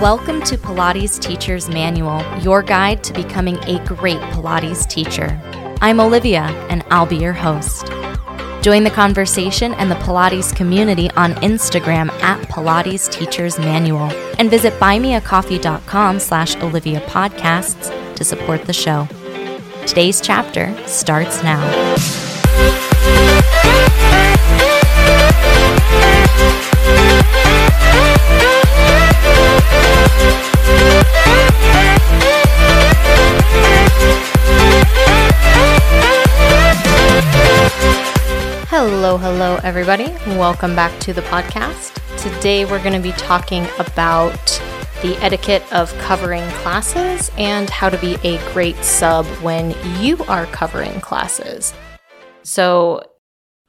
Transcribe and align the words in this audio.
Welcome 0.00 0.40
to 0.44 0.56
Pilates 0.56 1.20
Teacher's 1.20 1.68
Manual, 1.68 2.24
your 2.38 2.62
guide 2.62 3.04
to 3.04 3.12
becoming 3.12 3.58
a 3.64 3.84
great 3.84 4.16
Pilates 4.32 4.88
teacher. 4.88 5.38
I'm 5.82 6.00
Olivia, 6.00 6.44
and 6.70 6.82
I'll 6.88 7.04
be 7.04 7.18
your 7.18 7.34
host. 7.34 7.88
Join 8.62 8.84
the 8.84 8.90
conversation 8.94 9.74
and 9.74 9.90
the 9.90 9.96
Pilates 9.96 10.56
community 10.56 11.10
on 11.10 11.34
Instagram 11.34 12.08
at 12.22 12.40
Pilates 12.48 13.12
Teacher's 13.12 13.58
Manual 13.58 14.10
and 14.38 14.48
visit 14.48 14.72
buymeacoffee.com 14.80 16.18
slash 16.18 16.56
Olivia 16.56 17.00
Podcasts 17.02 18.14
to 18.14 18.24
support 18.24 18.64
the 18.64 18.72
show. 18.72 19.06
Today's 19.86 20.22
chapter 20.22 20.74
starts 20.86 21.42
now. 21.42 21.60
Hello, 38.82 39.18
hello, 39.18 39.60
everybody. 39.62 40.06
Welcome 40.26 40.74
back 40.74 40.98
to 41.00 41.12
the 41.12 41.20
podcast. 41.20 41.92
Today, 42.16 42.64
we're 42.64 42.82
going 42.82 42.94
to 42.94 42.98
be 42.98 43.12
talking 43.12 43.66
about 43.78 44.32
the 45.02 45.18
etiquette 45.20 45.70
of 45.70 45.92
covering 45.98 46.48
classes 46.62 47.30
and 47.36 47.68
how 47.68 47.90
to 47.90 47.98
be 47.98 48.16
a 48.24 48.38
great 48.54 48.76
sub 48.76 49.26
when 49.42 49.76
you 50.00 50.16
are 50.28 50.46
covering 50.46 50.98
classes. 51.02 51.74
So, 52.42 53.02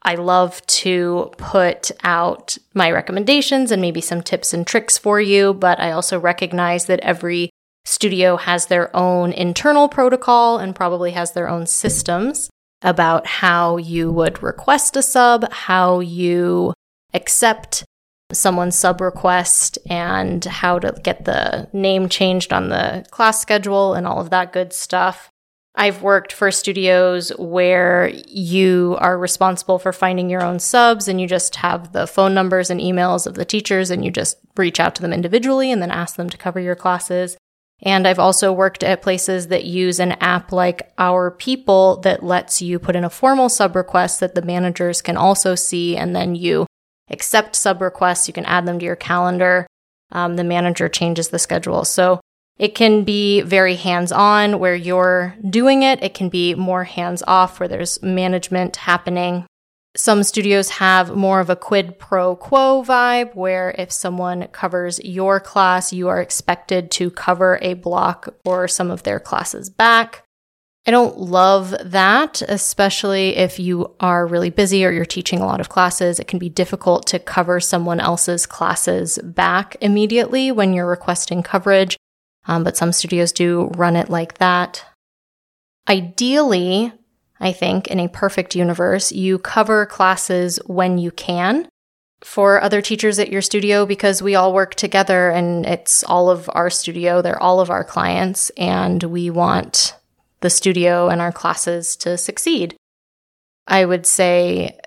I 0.02 0.14
love 0.14 0.64
to 0.68 1.30
put 1.36 1.90
out 2.02 2.56
my 2.72 2.90
recommendations 2.90 3.70
and 3.70 3.82
maybe 3.82 4.00
some 4.00 4.22
tips 4.22 4.54
and 4.54 4.66
tricks 4.66 4.96
for 4.96 5.20
you, 5.20 5.52
but 5.52 5.78
I 5.78 5.92
also 5.92 6.18
recognize 6.18 6.86
that 6.86 7.00
every 7.00 7.50
studio 7.84 8.36
has 8.36 8.64
their 8.64 8.96
own 8.96 9.32
internal 9.32 9.90
protocol 9.90 10.56
and 10.56 10.74
probably 10.74 11.10
has 11.10 11.32
their 11.32 11.50
own 11.50 11.66
systems 11.66 12.48
about 12.82 13.26
how 13.26 13.76
you 13.76 14.10
would 14.10 14.42
request 14.42 14.96
a 14.96 15.02
sub, 15.02 15.50
how 15.52 16.00
you 16.00 16.74
accept 17.14 17.84
someone's 18.32 18.76
sub 18.76 19.00
request, 19.00 19.78
and 19.88 20.44
how 20.44 20.78
to 20.78 20.92
get 21.02 21.24
the 21.24 21.68
name 21.72 22.08
changed 22.08 22.52
on 22.52 22.68
the 22.68 23.04
class 23.10 23.40
schedule 23.40 23.94
and 23.94 24.06
all 24.06 24.20
of 24.20 24.30
that 24.30 24.52
good 24.52 24.72
stuff. 24.72 25.30
I've 25.74 26.02
worked 26.02 26.32
for 26.32 26.50
studios 26.50 27.30
where 27.38 28.10
you 28.26 28.96
are 29.00 29.16
responsible 29.16 29.78
for 29.78 29.92
finding 29.92 30.28
your 30.28 30.42
own 30.42 30.58
subs 30.58 31.08
and 31.08 31.18
you 31.18 31.26
just 31.26 31.56
have 31.56 31.92
the 31.92 32.06
phone 32.06 32.34
numbers 32.34 32.68
and 32.68 32.78
emails 32.78 33.26
of 33.26 33.34
the 33.34 33.46
teachers 33.46 33.90
and 33.90 34.04
you 34.04 34.10
just 34.10 34.36
reach 34.56 34.78
out 34.78 34.94
to 34.96 35.02
them 35.02 35.14
individually 35.14 35.72
and 35.72 35.80
then 35.80 35.90
ask 35.90 36.16
them 36.16 36.28
to 36.28 36.36
cover 36.36 36.60
your 36.60 36.74
classes. 36.74 37.38
And 37.82 38.06
I've 38.06 38.20
also 38.20 38.52
worked 38.52 38.84
at 38.84 39.02
places 39.02 39.48
that 39.48 39.64
use 39.64 39.98
an 39.98 40.12
app 40.12 40.52
like 40.52 40.92
Our 40.98 41.32
People 41.32 41.96
that 42.02 42.22
lets 42.22 42.62
you 42.62 42.78
put 42.78 42.94
in 42.94 43.04
a 43.04 43.10
formal 43.10 43.48
sub 43.48 43.74
request 43.74 44.20
that 44.20 44.36
the 44.36 44.42
managers 44.42 45.02
can 45.02 45.16
also 45.16 45.56
see, 45.56 45.96
and 45.96 46.14
then 46.14 46.36
you 46.36 46.66
accept 47.10 47.56
sub 47.56 47.82
requests. 47.82 48.28
You 48.28 48.34
can 48.34 48.44
add 48.44 48.66
them 48.66 48.78
to 48.78 48.84
your 48.84 48.96
calendar. 48.96 49.66
Um, 50.12 50.36
the 50.36 50.44
manager 50.44 50.88
changes 50.88 51.30
the 51.30 51.38
schedule. 51.40 51.84
So 51.84 52.20
it 52.58 52.74
can 52.74 53.02
be 53.02 53.40
very 53.40 53.76
hands 53.76 54.12
on 54.12 54.60
where 54.60 54.76
you're 54.76 55.34
doing 55.48 55.82
it. 55.82 56.02
It 56.02 56.14
can 56.14 56.28
be 56.28 56.54
more 56.54 56.84
hands 56.84 57.22
off 57.26 57.58
where 57.58 57.68
there's 57.68 58.00
management 58.02 58.76
happening. 58.76 59.46
Some 59.94 60.22
studios 60.22 60.70
have 60.70 61.14
more 61.14 61.40
of 61.40 61.50
a 61.50 61.56
quid 61.56 61.98
pro 61.98 62.34
quo 62.34 62.82
vibe 62.82 63.34
where 63.34 63.74
if 63.76 63.92
someone 63.92 64.48
covers 64.48 64.98
your 65.04 65.38
class, 65.38 65.92
you 65.92 66.08
are 66.08 66.20
expected 66.20 66.90
to 66.92 67.10
cover 67.10 67.58
a 67.60 67.74
block 67.74 68.34
or 68.46 68.66
some 68.68 68.90
of 68.90 69.02
their 69.02 69.20
classes 69.20 69.68
back. 69.68 70.24
I 70.86 70.90
don't 70.90 71.18
love 71.18 71.74
that, 71.84 72.42
especially 72.42 73.36
if 73.36 73.60
you 73.60 73.94
are 74.00 74.26
really 74.26 74.50
busy 74.50 74.84
or 74.84 74.90
you're 74.90 75.04
teaching 75.04 75.40
a 75.40 75.46
lot 75.46 75.60
of 75.60 75.68
classes. 75.68 76.18
It 76.18 76.26
can 76.26 76.40
be 76.40 76.48
difficult 76.48 77.06
to 77.08 77.20
cover 77.20 77.60
someone 77.60 78.00
else's 78.00 78.46
classes 78.46 79.18
back 79.22 79.76
immediately 79.80 80.50
when 80.50 80.72
you're 80.72 80.88
requesting 80.88 81.42
coverage, 81.42 81.96
um, 82.46 82.64
but 82.64 82.76
some 82.76 82.90
studios 82.92 83.30
do 83.30 83.70
run 83.76 83.94
it 83.94 84.08
like 84.08 84.38
that. 84.38 84.84
Ideally, 85.88 86.92
I 87.42 87.52
think, 87.52 87.88
in 87.88 87.98
a 87.98 88.08
perfect 88.08 88.54
universe, 88.54 89.10
you 89.10 89.38
cover 89.38 89.84
classes 89.84 90.60
when 90.66 90.96
you 90.96 91.10
can 91.10 91.68
for 92.22 92.62
other 92.62 92.80
teachers 92.80 93.18
at 93.18 93.32
your 93.32 93.42
studio 93.42 93.84
because 93.84 94.22
we 94.22 94.36
all 94.36 94.54
work 94.54 94.76
together 94.76 95.28
and 95.28 95.66
it's 95.66 96.04
all 96.04 96.30
of 96.30 96.48
our 96.52 96.70
studio. 96.70 97.20
They're 97.20 97.42
all 97.42 97.58
of 97.58 97.68
our 97.68 97.82
clients, 97.82 98.50
and 98.50 99.02
we 99.02 99.28
want 99.28 99.96
the 100.40 100.50
studio 100.50 101.08
and 101.08 101.20
our 101.20 101.32
classes 101.32 101.96
to 101.96 102.16
succeed. 102.16 102.76
I 103.66 103.84
would 103.84 104.06
say, 104.06 104.78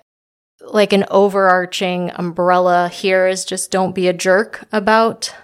like, 0.60 0.94
an 0.94 1.04
overarching 1.10 2.10
umbrella 2.14 2.88
here 2.88 3.26
is 3.26 3.44
just 3.44 3.70
don't 3.70 3.94
be 3.94 4.08
a 4.08 4.14
jerk 4.14 4.66
about 4.72 5.34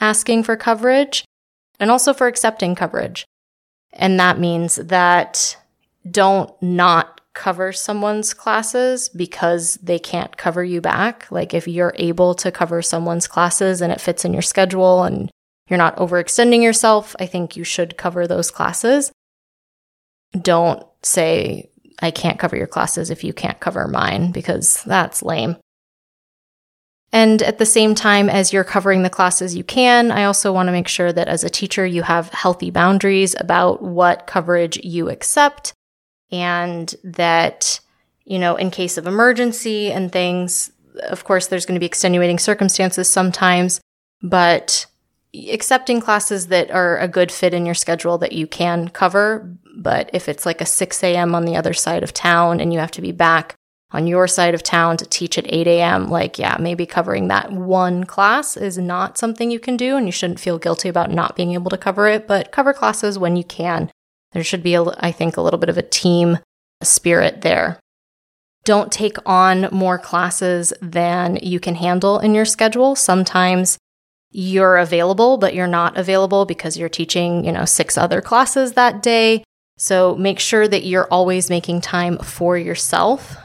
asking 0.00 0.42
for 0.42 0.56
coverage 0.56 1.24
and 1.78 1.92
also 1.92 2.12
for 2.12 2.26
accepting 2.26 2.74
coverage. 2.74 3.24
And 3.92 4.18
that 4.18 4.38
means 4.40 4.76
that 4.76 5.56
don't 6.10 6.50
not 6.62 7.20
cover 7.36 7.70
someone's 7.70 8.32
classes 8.32 9.10
because 9.10 9.74
they 9.82 9.98
can't 9.98 10.36
cover 10.38 10.64
you 10.64 10.80
back. 10.80 11.30
Like 11.30 11.52
if 11.52 11.68
you're 11.68 11.92
able 11.96 12.34
to 12.36 12.50
cover 12.50 12.80
someone's 12.80 13.28
classes 13.28 13.82
and 13.82 13.92
it 13.92 14.00
fits 14.00 14.24
in 14.24 14.32
your 14.32 14.42
schedule 14.42 15.04
and 15.04 15.30
you're 15.68 15.76
not 15.76 15.96
overextending 15.96 16.62
yourself, 16.62 17.14
I 17.20 17.26
think 17.26 17.56
you 17.56 17.62
should 17.62 17.98
cover 17.98 18.26
those 18.26 18.50
classes. 18.50 19.12
Don't 20.40 20.82
say, 21.02 21.68
I 22.00 22.10
can't 22.10 22.38
cover 22.38 22.56
your 22.56 22.66
classes 22.66 23.10
if 23.10 23.22
you 23.22 23.34
can't 23.34 23.60
cover 23.60 23.86
mine 23.86 24.32
because 24.32 24.82
that's 24.84 25.22
lame. 25.22 25.56
And 27.12 27.42
at 27.42 27.58
the 27.58 27.66
same 27.66 27.94
time 27.94 28.28
as 28.28 28.52
you're 28.52 28.64
covering 28.64 29.02
the 29.02 29.10
classes 29.10 29.54
you 29.54 29.62
can, 29.62 30.10
I 30.10 30.24
also 30.24 30.52
want 30.52 30.68
to 30.68 30.72
make 30.72 30.88
sure 30.88 31.12
that 31.12 31.28
as 31.28 31.44
a 31.44 31.50
teacher, 31.50 31.86
you 31.86 32.02
have 32.02 32.30
healthy 32.30 32.70
boundaries 32.70 33.36
about 33.38 33.82
what 33.82 34.26
coverage 34.26 34.78
you 34.82 35.10
accept 35.10 35.74
and 36.30 36.94
that, 37.04 37.80
you 38.24 38.38
know, 38.38 38.56
in 38.56 38.70
case 38.70 38.98
of 38.98 39.06
emergency 39.06 39.90
and 39.90 40.10
things, 40.10 40.70
of 41.04 41.24
course, 41.24 41.46
there's 41.46 41.66
going 41.66 41.76
to 41.76 41.80
be 41.80 41.86
extenuating 41.86 42.38
circumstances 42.38 43.08
sometimes, 43.08 43.80
but 44.22 44.86
accepting 45.50 46.00
classes 46.00 46.46
that 46.48 46.70
are 46.70 46.98
a 46.98 47.08
good 47.08 47.30
fit 47.30 47.54
in 47.54 47.66
your 47.66 47.74
schedule 47.74 48.18
that 48.18 48.32
you 48.32 48.46
can 48.46 48.88
cover. 48.88 49.54
But 49.76 50.10
if 50.12 50.28
it's 50.28 50.46
like 50.46 50.60
a 50.60 50.66
6 50.66 51.04
a.m. 51.04 51.34
on 51.34 51.44
the 51.44 51.56
other 51.56 51.74
side 51.74 52.02
of 52.02 52.12
town 52.12 52.60
and 52.60 52.72
you 52.72 52.78
have 52.78 52.90
to 52.92 53.02
be 53.02 53.12
back 53.12 53.54
on 53.92 54.06
your 54.06 54.26
side 54.26 54.54
of 54.54 54.62
town 54.62 54.96
to 54.96 55.06
teach 55.06 55.38
at 55.38 55.52
8 55.52 55.66
a.m., 55.66 56.08
like, 56.08 56.38
yeah, 56.38 56.56
maybe 56.58 56.86
covering 56.86 57.28
that 57.28 57.52
one 57.52 58.04
class 58.04 58.56
is 58.56 58.78
not 58.78 59.16
something 59.18 59.50
you 59.50 59.60
can 59.60 59.76
do, 59.76 59.96
and 59.96 60.06
you 60.06 60.12
shouldn't 60.12 60.40
feel 60.40 60.58
guilty 60.58 60.88
about 60.88 61.12
not 61.12 61.36
being 61.36 61.52
able 61.52 61.70
to 61.70 61.78
cover 61.78 62.08
it, 62.08 62.26
but 62.26 62.50
cover 62.50 62.72
classes 62.72 63.18
when 63.18 63.36
you 63.36 63.44
can. 63.44 63.90
There 64.36 64.44
should 64.44 64.62
be, 64.62 64.74
a, 64.74 64.84
I 64.98 65.12
think, 65.12 65.38
a 65.38 65.40
little 65.40 65.58
bit 65.58 65.70
of 65.70 65.78
a 65.78 65.82
team 65.82 66.40
spirit 66.82 67.40
there. 67.40 67.80
Don't 68.64 68.92
take 68.92 69.16
on 69.24 69.70
more 69.72 69.98
classes 69.98 70.74
than 70.82 71.36
you 71.36 71.58
can 71.58 71.74
handle 71.74 72.18
in 72.18 72.34
your 72.34 72.44
schedule. 72.44 72.96
Sometimes 72.96 73.78
you're 74.30 74.76
available, 74.76 75.38
but 75.38 75.54
you're 75.54 75.66
not 75.66 75.96
available 75.96 76.44
because 76.44 76.76
you're 76.76 76.90
teaching, 76.90 77.46
you 77.46 77.52
know, 77.52 77.64
six 77.64 77.96
other 77.96 78.20
classes 78.20 78.74
that 78.74 79.02
day. 79.02 79.42
So 79.78 80.14
make 80.16 80.38
sure 80.38 80.68
that 80.68 80.84
you're 80.84 81.08
always 81.08 81.48
making 81.48 81.80
time 81.80 82.18
for 82.18 82.58
yourself 82.58 83.38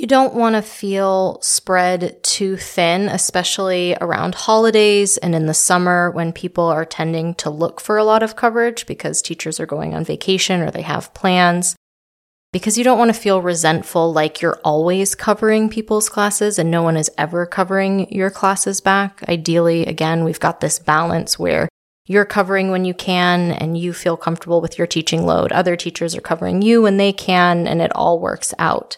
you 0.00 0.06
don't 0.06 0.32
want 0.32 0.56
to 0.56 0.62
feel 0.62 1.38
spread 1.42 2.22
too 2.22 2.56
thin, 2.56 3.02
especially 3.10 3.94
around 4.00 4.34
holidays 4.34 5.18
and 5.18 5.34
in 5.34 5.44
the 5.44 5.52
summer 5.52 6.10
when 6.10 6.32
people 6.32 6.64
are 6.64 6.86
tending 6.86 7.34
to 7.34 7.50
look 7.50 7.82
for 7.82 7.98
a 7.98 8.04
lot 8.04 8.22
of 8.22 8.34
coverage 8.34 8.86
because 8.86 9.20
teachers 9.20 9.60
are 9.60 9.66
going 9.66 9.92
on 9.92 10.02
vacation 10.02 10.62
or 10.62 10.70
they 10.70 10.80
have 10.80 11.12
plans. 11.12 11.76
Because 12.50 12.78
you 12.78 12.82
don't 12.82 12.98
want 12.98 13.14
to 13.14 13.20
feel 13.20 13.42
resentful 13.42 14.10
like 14.10 14.40
you're 14.40 14.58
always 14.64 15.14
covering 15.14 15.68
people's 15.68 16.08
classes 16.08 16.58
and 16.58 16.70
no 16.70 16.82
one 16.82 16.96
is 16.96 17.10
ever 17.18 17.44
covering 17.44 18.10
your 18.10 18.30
classes 18.30 18.80
back. 18.80 19.22
Ideally, 19.28 19.84
again, 19.84 20.24
we've 20.24 20.40
got 20.40 20.60
this 20.60 20.78
balance 20.78 21.38
where 21.38 21.68
you're 22.06 22.24
covering 22.24 22.70
when 22.70 22.86
you 22.86 22.94
can 22.94 23.52
and 23.52 23.76
you 23.76 23.92
feel 23.92 24.16
comfortable 24.16 24.62
with 24.62 24.78
your 24.78 24.86
teaching 24.86 25.26
load. 25.26 25.52
Other 25.52 25.76
teachers 25.76 26.16
are 26.16 26.22
covering 26.22 26.62
you 26.62 26.80
when 26.80 26.96
they 26.96 27.12
can 27.12 27.66
and 27.66 27.82
it 27.82 27.94
all 27.94 28.18
works 28.18 28.54
out 28.58 28.96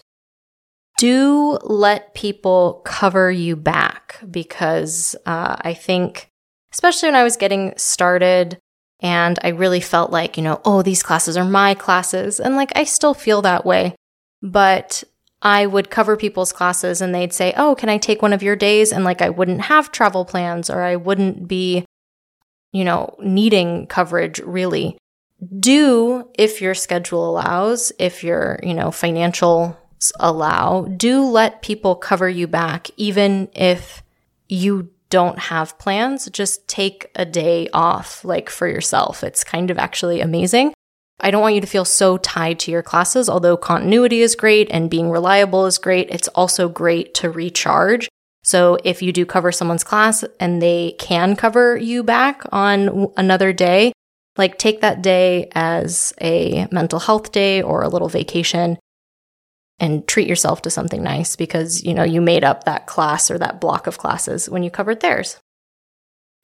do 0.97 1.57
let 1.63 2.13
people 2.13 2.81
cover 2.85 3.31
you 3.31 3.55
back 3.55 4.19
because 4.29 5.15
uh, 5.25 5.55
I 5.61 5.73
think, 5.73 6.29
especially 6.71 7.07
when 7.07 7.15
I 7.15 7.23
was 7.23 7.37
getting 7.37 7.73
started 7.77 8.57
and 8.99 9.37
I 9.43 9.49
really 9.49 9.81
felt 9.81 10.11
like, 10.11 10.37
you 10.37 10.43
know, 10.43 10.61
oh, 10.65 10.81
these 10.81 11.03
classes 11.03 11.35
are 11.35 11.45
my 11.45 11.73
classes. 11.73 12.39
And 12.39 12.55
like, 12.55 12.71
I 12.75 12.85
still 12.85 13.13
feel 13.13 13.41
that 13.41 13.65
way. 13.65 13.95
But 14.41 15.03
I 15.41 15.65
would 15.65 15.89
cover 15.89 16.15
people's 16.15 16.53
classes 16.53 17.01
and 17.01 17.13
they'd 17.13 17.33
say, 17.33 17.53
Oh, 17.57 17.75
can 17.75 17.89
I 17.89 17.97
take 17.97 18.21
one 18.21 18.33
of 18.33 18.41
your 18.41 18.55
days? 18.55 18.93
And 18.93 19.03
like 19.03 19.21
I 19.21 19.29
wouldn't 19.29 19.61
have 19.61 19.91
travel 19.91 20.23
plans 20.23 20.69
or 20.69 20.81
I 20.81 20.95
wouldn't 20.95 21.47
be, 21.47 21.85
you 22.71 22.85
know, 22.85 23.15
needing 23.19 23.87
coverage 23.87 24.39
really. 24.39 24.97
Do, 25.59 26.29
if 26.39 26.61
your 26.61 26.73
schedule 26.73 27.29
allows, 27.29 27.91
if 27.99 28.23
your, 28.23 28.59
you 28.63 28.73
know, 28.73 28.91
financial 28.91 29.77
allow, 30.19 30.83
do 30.83 31.23
let 31.23 31.61
people 31.61 31.95
cover 31.95 32.27
you 32.27 32.47
back, 32.47 32.89
even 32.97 33.49
if 33.53 34.03
you 34.49 34.89
don't 35.09 35.37
have 35.37 35.77
plans. 35.77 36.29
Just 36.31 36.67
take 36.67 37.11
a 37.15 37.25
day 37.25 37.69
off, 37.71 38.25
like 38.25 38.49
for 38.49 38.67
yourself. 38.67 39.23
It's 39.23 39.43
kind 39.43 39.69
of 39.69 39.77
actually 39.77 40.21
amazing. 40.21 40.73
I 41.19 41.31
don't 41.31 41.41
want 41.41 41.55
you 41.55 41.61
to 41.61 41.67
feel 41.67 41.85
so 41.85 42.17
tied 42.17 42.59
to 42.61 42.71
your 42.71 42.81
classes. 42.81 43.29
Although 43.29 43.55
continuity 43.55 44.21
is 44.21 44.35
great 44.35 44.67
and 44.71 44.89
being 44.89 45.09
reliable 45.09 45.65
is 45.67 45.77
great, 45.77 46.09
it's 46.09 46.27
also 46.29 46.67
great 46.67 47.13
to 47.15 47.29
recharge. 47.29 48.09
So 48.43 48.77
if 48.83 49.01
you 49.01 49.13
do 49.13 49.25
cover 49.25 49.51
someone's 49.51 49.83
class 49.83 50.25
and 50.39 50.61
they 50.61 50.95
can 50.99 51.35
cover 51.35 51.77
you 51.77 52.03
back 52.03 52.43
on 52.51 53.07
another 53.15 53.53
day, 53.53 53.93
like 54.35 54.57
take 54.57 54.81
that 54.81 55.01
day 55.01 55.49
as 55.53 56.13
a 56.19 56.67
mental 56.71 56.99
health 56.99 57.31
day 57.31 57.61
or 57.61 57.83
a 57.83 57.89
little 57.89 58.09
vacation 58.09 58.77
and 59.79 60.07
treat 60.07 60.27
yourself 60.27 60.61
to 60.61 60.69
something 60.69 61.03
nice 61.03 61.35
because, 61.35 61.83
you 61.83 61.93
know, 61.93 62.03
you 62.03 62.21
made 62.21 62.43
up 62.43 62.63
that 62.63 62.87
class 62.87 63.29
or 63.31 63.37
that 63.37 63.59
block 63.59 63.87
of 63.87 63.97
classes 63.97 64.49
when 64.49 64.63
you 64.63 64.69
covered 64.69 64.99
theirs. 65.01 65.39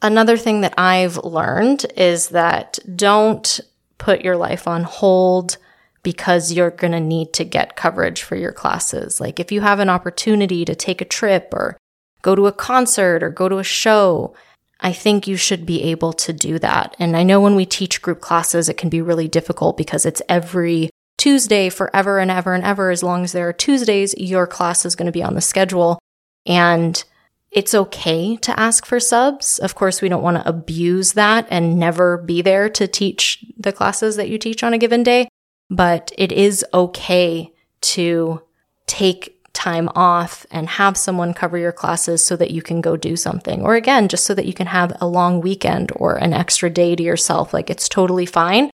Another 0.01 0.37
thing 0.37 0.61
that 0.61 0.73
I've 0.77 1.17
learned 1.17 1.85
is 1.95 2.29
that 2.29 2.79
don't 2.95 3.59
put 3.97 4.21
your 4.21 4.37
life 4.37 4.67
on 4.67 4.83
hold 4.83 5.57
because 6.03 6.53
you're 6.53 6.71
going 6.71 6.93
to 6.93 6.99
need 6.99 7.33
to 7.33 7.43
get 7.43 7.75
coverage 7.75 8.23
for 8.23 8.35
your 8.35 8.53
classes. 8.53 9.19
Like 9.19 9.39
if 9.39 9.51
you 9.51 9.61
have 9.61 9.79
an 9.79 9.89
opportunity 9.89 10.63
to 10.65 10.73
take 10.73 11.01
a 11.01 11.05
trip 11.05 11.49
or 11.51 11.77
go 12.21 12.35
to 12.35 12.47
a 12.47 12.53
concert 12.53 13.21
or 13.21 13.29
go 13.29 13.49
to 13.49 13.57
a 13.57 13.63
show, 13.63 14.33
I 14.79 14.93
think 14.93 15.27
you 15.27 15.35
should 15.35 15.65
be 15.65 15.83
able 15.83 16.13
to 16.13 16.31
do 16.31 16.57
that. 16.59 16.95
And 16.99 17.17
I 17.17 17.23
know 17.23 17.41
when 17.41 17.55
we 17.55 17.65
teach 17.65 18.01
group 18.01 18.21
classes, 18.21 18.69
it 18.69 18.77
can 18.77 18.89
be 18.89 19.01
really 19.01 19.27
difficult 19.27 19.75
because 19.75 20.05
it's 20.05 20.21
every 20.29 20.89
Tuesday 21.19 21.69
forever 21.69 22.17
and 22.17 22.31
ever 22.31 22.55
and 22.55 22.63
ever. 22.63 22.89
As 22.89 23.03
long 23.03 23.23
as 23.23 23.33
there 23.33 23.47
are 23.49 23.53
Tuesdays, 23.53 24.15
your 24.17 24.47
class 24.47 24.85
is 24.85 24.95
going 24.95 25.05
to 25.05 25.11
be 25.11 25.21
on 25.21 25.35
the 25.35 25.41
schedule. 25.41 25.99
And 26.47 27.03
it's 27.51 27.75
okay 27.75 28.37
to 28.37 28.59
ask 28.59 28.85
for 28.85 28.99
subs. 28.99 29.59
Of 29.59 29.75
course, 29.75 30.01
we 30.01 30.09
don't 30.09 30.23
want 30.23 30.37
to 30.37 30.47
abuse 30.47 31.13
that 31.13 31.45
and 31.51 31.77
never 31.77 32.17
be 32.17 32.41
there 32.41 32.69
to 32.69 32.87
teach 32.87 33.43
the 33.57 33.73
classes 33.73 34.15
that 34.15 34.29
you 34.29 34.37
teach 34.37 34.63
on 34.63 34.73
a 34.73 34.77
given 34.77 35.03
day, 35.03 35.27
but 35.69 36.11
it 36.17 36.31
is 36.31 36.65
okay 36.73 37.51
to 37.81 38.41
take 38.87 39.35
time 39.51 39.89
off 39.95 40.45
and 40.51 40.69
have 40.69 40.95
someone 40.95 41.33
cover 41.33 41.57
your 41.57 41.71
classes 41.71 42.25
so 42.25 42.35
that 42.35 42.51
you 42.51 42.61
can 42.61 42.81
go 42.81 42.95
do 42.95 43.15
something. 43.15 43.61
Or 43.61 43.75
again, 43.75 44.07
just 44.07 44.25
so 44.25 44.33
that 44.35 44.45
you 44.45 44.53
can 44.53 44.67
have 44.67 44.95
a 45.01 45.07
long 45.07 45.41
weekend 45.41 45.91
or 45.95 46.15
an 46.15 46.33
extra 46.33 46.69
day 46.69 46.95
to 46.95 47.03
yourself. 47.03 47.53
Like 47.53 47.69
it's 47.69 47.89
totally 47.89 48.25
fine. 48.25 48.69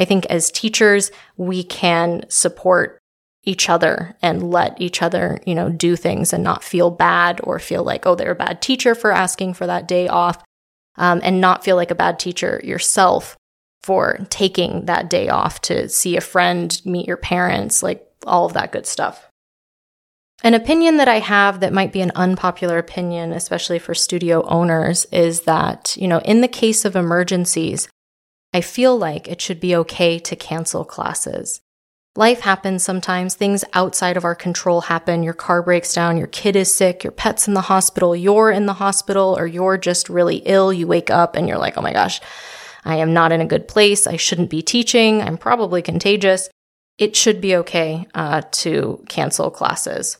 I 0.00 0.06
think 0.06 0.24
as 0.26 0.50
teachers, 0.50 1.12
we 1.36 1.62
can 1.62 2.24
support 2.30 2.98
each 3.44 3.68
other 3.68 4.16
and 4.22 4.50
let 4.50 4.80
each 4.80 5.02
other, 5.02 5.38
you 5.46 5.54
know, 5.54 5.68
do 5.68 5.94
things 5.94 6.32
and 6.32 6.42
not 6.42 6.64
feel 6.64 6.90
bad 6.90 7.40
or 7.44 7.58
feel 7.58 7.84
like, 7.84 8.06
oh, 8.06 8.14
they're 8.14 8.32
a 8.32 8.34
bad 8.34 8.62
teacher 8.62 8.94
for 8.94 9.12
asking 9.12 9.54
for 9.54 9.66
that 9.66 9.86
day 9.86 10.08
off, 10.08 10.42
um, 10.96 11.20
and 11.22 11.40
not 11.40 11.64
feel 11.64 11.76
like 11.76 11.90
a 11.90 11.94
bad 11.94 12.18
teacher 12.18 12.60
yourself 12.64 13.36
for 13.82 14.18
taking 14.30 14.86
that 14.86 15.08
day 15.08 15.28
off 15.28 15.60
to 15.62 15.88
see 15.88 16.16
a 16.16 16.20
friend, 16.22 16.80
meet 16.84 17.06
your 17.06 17.16
parents, 17.16 17.82
like 17.82 18.06
all 18.26 18.46
of 18.46 18.54
that 18.54 18.72
good 18.72 18.86
stuff. 18.86 19.28
An 20.42 20.54
opinion 20.54 20.96
that 20.96 21.08
I 21.08 21.18
have 21.18 21.60
that 21.60 21.74
might 21.74 21.92
be 21.92 22.00
an 22.00 22.12
unpopular 22.14 22.78
opinion, 22.78 23.32
especially 23.32 23.78
for 23.78 23.94
studio 23.94 24.42
owners, 24.46 25.04
is 25.12 25.42
that, 25.42 25.94
you 25.98 26.08
know, 26.08 26.20
in 26.20 26.40
the 26.40 26.48
case 26.48 26.86
of 26.86 26.96
emergencies, 26.96 27.86
I 28.52 28.60
feel 28.60 28.96
like 28.96 29.28
it 29.28 29.40
should 29.40 29.60
be 29.60 29.76
okay 29.76 30.18
to 30.18 30.36
cancel 30.36 30.84
classes. 30.84 31.60
Life 32.16 32.40
happens 32.40 32.82
sometimes. 32.82 33.36
Things 33.36 33.64
outside 33.72 34.16
of 34.16 34.24
our 34.24 34.34
control 34.34 34.80
happen. 34.82 35.22
Your 35.22 35.34
car 35.34 35.62
breaks 35.62 35.94
down. 35.94 36.16
Your 36.16 36.26
kid 36.26 36.56
is 36.56 36.74
sick. 36.74 37.04
Your 37.04 37.12
pet's 37.12 37.46
in 37.46 37.54
the 37.54 37.60
hospital. 37.60 38.16
You're 38.16 38.50
in 38.50 38.66
the 38.66 38.74
hospital 38.74 39.36
or 39.38 39.46
you're 39.46 39.78
just 39.78 40.08
really 40.08 40.38
ill. 40.38 40.72
You 40.72 40.88
wake 40.88 41.10
up 41.10 41.36
and 41.36 41.46
you're 41.48 41.58
like, 41.58 41.78
oh 41.78 41.82
my 41.82 41.92
gosh, 41.92 42.20
I 42.84 42.96
am 42.96 43.12
not 43.12 43.30
in 43.30 43.40
a 43.40 43.46
good 43.46 43.68
place. 43.68 44.08
I 44.08 44.16
shouldn't 44.16 44.50
be 44.50 44.62
teaching. 44.62 45.22
I'm 45.22 45.38
probably 45.38 45.82
contagious. 45.82 46.48
It 46.98 47.14
should 47.14 47.40
be 47.40 47.54
okay 47.56 48.08
uh, 48.12 48.42
to 48.50 49.04
cancel 49.08 49.50
classes. 49.50 50.18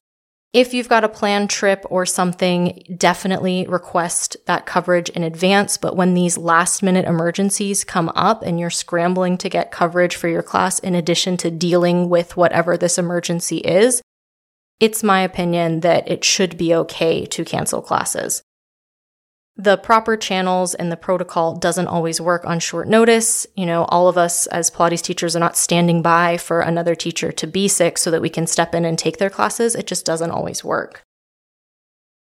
If 0.52 0.74
you've 0.74 0.88
got 0.88 1.04
a 1.04 1.08
planned 1.08 1.48
trip 1.48 1.84
or 1.90 2.04
something, 2.04 2.82
definitely 2.96 3.66
request 3.68 4.36
that 4.46 4.66
coverage 4.66 5.08
in 5.10 5.22
advance. 5.22 5.76
But 5.76 5.94
when 5.94 6.14
these 6.14 6.36
last 6.36 6.82
minute 6.82 7.06
emergencies 7.06 7.84
come 7.84 8.10
up 8.16 8.42
and 8.42 8.58
you're 8.58 8.68
scrambling 8.68 9.38
to 9.38 9.48
get 9.48 9.70
coverage 9.70 10.16
for 10.16 10.26
your 10.26 10.42
class, 10.42 10.80
in 10.80 10.96
addition 10.96 11.36
to 11.38 11.52
dealing 11.52 12.08
with 12.08 12.36
whatever 12.36 12.76
this 12.76 12.98
emergency 12.98 13.58
is, 13.58 14.02
it's 14.80 15.04
my 15.04 15.20
opinion 15.20 15.80
that 15.80 16.10
it 16.10 16.24
should 16.24 16.58
be 16.58 16.74
okay 16.74 17.26
to 17.26 17.44
cancel 17.44 17.80
classes 17.80 18.42
the 19.56 19.76
proper 19.76 20.16
channels 20.16 20.74
and 20.74 20.90
the 20.90 20.96
protocol 20.96 21.54
doesn't 21.54 21.88
always 21.88 22.20
work 22.20 22.44
on 22.46 22.60
short 22.60 22.88
notice. 22.88 23.46
You 23.56 23.66
know, 23.66 23.84
all 23.86 24.08
of 24.08 24.16
us 24.16 24.46
as 24.46 24.70
Pilates 24.70 25.02
teachers 25.02 25.36
are 25.36 25.40
not 25.40 25.56
standing 25.56 26.02
by 26.02 26.36
for 26.38 26.60
another 26.60 26.94
teacher 26.94 27.30
to 27.32 27.46
be 27.46 27.68
sick 27.68 27.98
so 27.98 28.10
that 28.10 28.22
we 28.22 28.30
can 28.30 28.46
step 28.46 28.74
in 28.74 28.84
and 28.84 28.98
take 28.98 29.18
their 29.18 29.30
classes. 29.30 29.74
It 29.74 29.86
just 29.86 30.06
doesn't 30.06 30.30
always 30.30 30.64
work. 30.64 31.02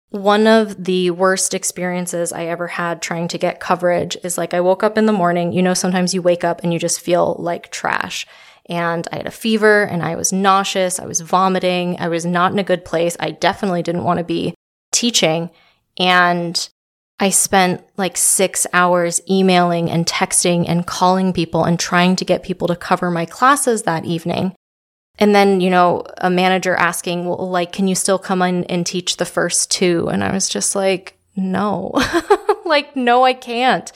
One 0.09 0.45
of 0.45 0.83
the 0.83 1.09
worst 1.09 1.55
experiences 1.55 2.31
I 2.31 2.45
ever 2.45 2.67
had 2.67 3.01
trying 3.01 3.27
to 3.29 3.39
get 3.39 3.59
coverage 3.59 4.15
is 4.23 4.37
like 4.37 4.53
I 4.53 4.61
woke 4.61 4.83
up 4.83 4.95
in 4.95 5.07
the 5.07 5.11
morning. 5.11 5.53
You 5.53 5.63
know, 5.63 5.73
sometimes 5.73 6.13
you 6.13 6.21
wake 6.21 6.43
up 6.43 6.61
and 6.63 6.71
you 6.71 6.77
just 6.77 7.01
feel 7.01 7.35
like 7.39 7.71
trash. 7.71 8.27
And 8.67 9.07
I 9.11 9.17
had 9.17 9.25
a 9.25 9.31
fever 9.31 9.83
and 9.83 10.03
I 10.03 10.15
was 10.15 10.31
nauseous. 10.31 10.99
I 10.99 11.07
was 11.07 11.21
vomiting. 11.21 11.97
I 11.99 12.09
was 12.09 12.27
not 12.27 12.51
in 12.51 12.59
a 12.59 12.63
good 12.63 12.85
place. 12.85 13.17
I 13.19 13.31
definitely 13.31 13.81
didn't 13.81 14.03
want 14.03 14.19
to 14.19 14.23
be 14.23 14.53
teaching. 14.91 15.49
And 15.97 16.69
I 17.19 17.29
spent 17.29 17.83
like 17.95 18.17
six 18.17 18.65
hours 18.73 19.21
emailing 19.29 19.89
and 19.89 20.05
texting 20.05 20.65
and 20.67 20.85
calling 20.85 21.31
people 21.31 21.63
and 21.63 21.79
trying 21.79 22.15
to 22.17 22.25
get 22.25 22.43
people 22.43 22.67
to 22.67 22.75
cover 22.75 23.11
my 23.11 23.25
classes 23.25 23.83
that 23.83 24.05
evening. 24.05 24.53
And 25.19 25.35
then, 25.35 25.61
you 25.61 25.69
know, 25.69 26.03
a 26.17 26.29
manager 26.29 26.75
asking, 26.75 27.25
well, 27.25 27.49
like, 27.49 27.71
can 27.71 27.87
you 27.87 27.95
still 27.95 28.17
come 28.17 28.41
in 28.41 28.63
and 28.65 28.85
teach 28.85 29.17
the 29.17 29.25
first 29.25 29.69
two? 29.69 30.07
And 30.09 30.23
I 30.23 30.33
was 30.33 30.49
just 30.49 30.75
like, 30.75 31.17
no, 31.35 31.91
like, 32.65 32.95
no, 32.95 33.23
I 33.23 33.33
can't. 33.33 33.91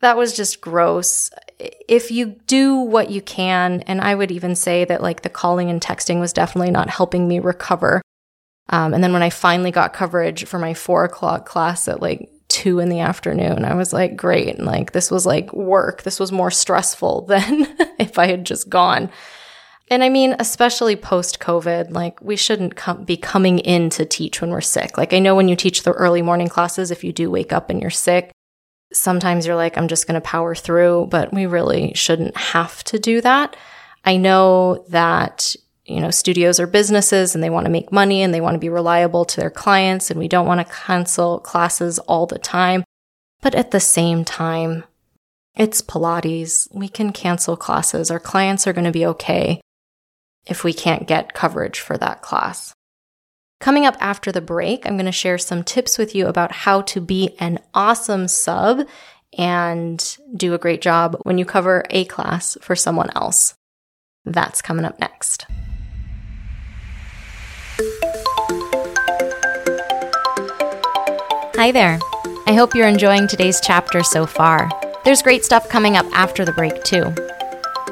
That 0.00 0.16
was 0.16 0.34
just 0.34 0.60
gross. 0.60 1.30
If 1.58 2.10
you 2.10 2.36
do 2.46 2.76
what 2.76 3.10
you 3.10 3.20
can, 3.20 3.82
and 3.82 4.00
I 4.00 4.14
would 4.14 4.30
even 4.30 4.54
say 4.54 4.84
that 4.86 5.02
like 5.02 5.22
the 5.22 5.28
calling 5.28 5.68
and 5.68 5.80
texting 5.80 6.20
was 6.20 6.32
definitely 6.32 6.70
not 6.70 6.88
helping 6.88 7.28
me 7.28 7.40
recover. 7.40 8.00
Um, 8.68 8.92
and 8.94 9.02
then 9.02 9.12
when 9.12 9.22
I 9.22 9.30
finally 9.30 9.70
got 9.70 9.92
coverage 9.92 10.44
for 10.44 10.58
my 10.58 10.74
four 10.74 11.04
o'clock 11.04 11.46
class 11.46 11.88
at 11.88 12.02
like 12.02 12.30
two 12.48 12.78
in 12.80 12.88
the 12.88 13.00
afternoon, 13.00 13.64
I 13.64 13.74
was 13.74 13.92
like, 13.92 14.16
great. 14.16 14.56
And 14.56 14.66
like, 14.66 14.92
this 14.92 15.10
was 15.10 15.24
like 15.24 15.52
work. 15.52 16.02
This 16.02 16.20
was 16.20 16.32
more 16.32 16.50
stressful 16.50 17.22
than 17.28 17.66
if 17.98 18.18
I 18.18 18.26
had 18.26 18.44
just 18.44 18.68
gone. 18.68 19.10
And 19.90 20.04
I 20.04 20.10
mean, 20.10 20.36
especially 20.38 20.96
post 20.96 21.40
COVID, 21.40 21.92
like 21.92 22.20
we 22.20 22.36
shouldn't 22.36 22.76
com- 22.76 23.04
be 23.04 23.16
coming 23.16 23.58
in 23.58 23.88
to 23.90 24.04
teach 24.04 24.40
when 24.40 24.50
we're 24.50 24.60
sick. 24.60 24.98
Like 24.98 25.14
I 25.14 25.18
know 25.18 25.34
when 25.34 25.48
you 25.48 25.56
teach 25.56 25.82
the 25.82 25.92
early 25.92 26.20
morning 26.20 26.48
classes, 26.48 26.90
if 26.90 27.02
you 27.02 27.12
do 27.12 27.30
wake 27.30 27.54
up 27.54 27.70
and 27.70 27.80
you're 27.80 27.90
sick, 27.90 28.30
sometimes 28.92 29.46
you're 29.46 29.56
like, 29.56 29.78
I'm 29.78 29.88
just 29.88 30.06
going 30.06 30.14
to 30.14 30.20
power 30.20 30.54
through, 30.54 31.08
but 31.10 31.32
we 31.32 31.46
really 31.46 31.92
shouldn't 31.94 32.36
have 32.36 32.84
to 32.84 32.98
do 32.98 33.20
that. 33.22 33.56
I 34.04 34.16
know 34.16 34.84
that 34.88 35.56
you 35.88 36.00
know, 36.00 36.10
studios 36.10 36.60
are 36.60 36.66
businesses 36.66 37.34
and 37.34 37.42
they 37.42 37.48
want 37.48 37.64
to 37.64 37.72
make 37.72 37.90
money 37.90 38.22
and 38.22 38.32
they 38.32 38.42
want 38.42 38.54
to 38.54 38.60
be 38.60 38.68
reliable 38.68 39.24
to 39.24 39.40
their 39.40 39.50
clients 39.50 40.10
and 40.10 40.20
we 40.20 40.28
don't 40.28 40.46
want 40.46 40.60
to 40.60 40.74
cancel 40.74 41.40
classes 41.40 41.98
all 42.00 42.26
the 42.26 42.38
time. 42.38 42.84
But 43.40 43.54
at 43.54 43.70
the 43.70 43.80
same 43.80 44.24
time, 44.24 44.84
it's 45.56 45.80
Pilates. 45.80 46.68
We 46.74 46.88
can 46.88 47.12
cancel 47.12 47.56
classes. 47.56 48.10
Our 48.10 48.20
clients 48.20 48.66
are 48.66 48.72
going 48.72 48.84
to 48.84 48.92
be 48.92 49.06
okay 49.06 49.60
if 50.46 50.62
we 50.62 50.74
can't 50.74 51.08
get 51.08 51.34
coverage 51.34 51.80
for 51.80 51.96
that 51.96 52.20
class. 52.20 52.74
Coming 53.60 53.86
up 53.86 53.96
after 53.98 54.30
the 54.30 54.40
break, 54.40 54.86
I'm 54.86 54.94
going 54.94 55.06
to 55.06 55.12
share 55.12 55.38
some 55.38 55.64
tips 55.64 55.98
with 55.98 56.14
you 56.14 56.26
about 56.26 56.52
how 56.52 56.82
to 56.82 57.00
be 57.00 57.34
an 57.40 57.58
awesome 57.74 58.28
sub 58.28 58.86
and 59.36 60.16
do 60.36 60.54
a 60.54 60.58
great 60.58 60.80
job 60.80 61.16
when 61.22 61.38
you 61.38 61.44
cover 61.44 61.84
a 61.90 62.04
class 62.04 62.56
for 62.60 62.76
someone 62.76 63.10
else. 63.16 63.54
That's 64.24 64.62
coming 64.62 64.84
up 64.84 65.00
next. 65.00 65.46
Hi 71.56 71.70
there. 71.72 71.98
I 72.46 72.54
hope 72.54 72.74
you're 72.74 72.88
enjoying 72.88 73.28
today's 73.28 73.60
chapter 73.60 74.02
so 74.02 74.26
far. 74.26 74.68
There's 75.04 75.22
great 75.22 75.44
stuff 75.44 75.68
coming 75.68 75.96
up 75.96 76.06
after 76.12 76.44
the 76.44 76.52
break, 76.52 76.82
too. 76.82 77.14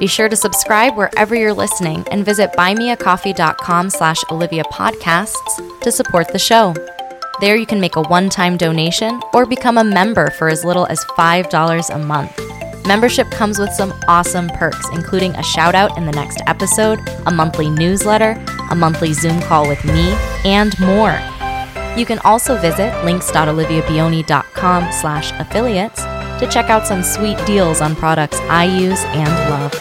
Be 0.00 0.06
sure 0.06 0.28
to 0.28 0.36
subscribe 0.36 0.96
wherever 0.96 1.34
you're 1.34 1.52
listening 1.52 2.04
and 2.10 2.24
visit 2.24 2.52
buymeacoffee.com 2.54 3.90
slash 3.90 4.22
Olivia 4.30 4.64
Podcasts 4.64 5.80
to 5.82 5.92
support 5.92 6.28
the 6.28 6.38
show. 6.38 6.74
There 7.40 7.56
you 7.56 7.66
can 7.66 7.80
make 7.80 7.96
a 7.96 8.02
one-time 8.02 8.56
donation 8.56 9.20
or 9.34 9.46
become 9.46 9.78
a 9.78 9.84
member 9.84 10.30
for 10.30 10.48
as 10.48 10.64
little 10.64 10.86
as 10.86 11.04
$5 11.04 11.94
a 11.94 11.98
month. 11.98 12.40
Membership 12.86 13.30
comes 13.30 13.58
with 13.58 13.72
some 13.72 13.92
awesome 14.08 14.48
perks, 14.48 14.88
including 14.92 15.34
a 15.36 15.42
shout 15.42 15.74
out 15.74 15.96
in 15.98 16.06
the 16.06 16.12
next 16.12 16.40
episode, 16.46 16.98
a 17.26 17.30
monthly 17.30 17.68
newsletter, 17.68 18.34
a 18.70 18.75
monthly 18.75 19.12
Zoom 19.12 19.40
call 19.42 19.68
with 19.68 19.85
me, 19.85 20.14
and 20.44 20.78
more. 20.80 21.18
You 21.96 22.04
can 22.04 22.18
also 22.20 22.56
visit 22.58 22.92
links.oliviabioni.com 23.04 24.92
slash 24.92 25.32
affiliates 25.40 26.02
to 26.02 26.46
check 26.50 26.68
out 26.68 26.87
some 26.87 27.02
sweet 27.02 27.38
deals 27.46 27.80
on 27.80 27.96
products 27.96 28.38
I 28.40 28.64
use 28.64 29.02
and 29.04 29.50
love. 29.50 29.73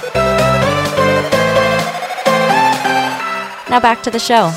Now 3.70 3.80
back 3.80 4.02
to 4.04 4.12
the 4.12 4.20
show. 4.20 4.52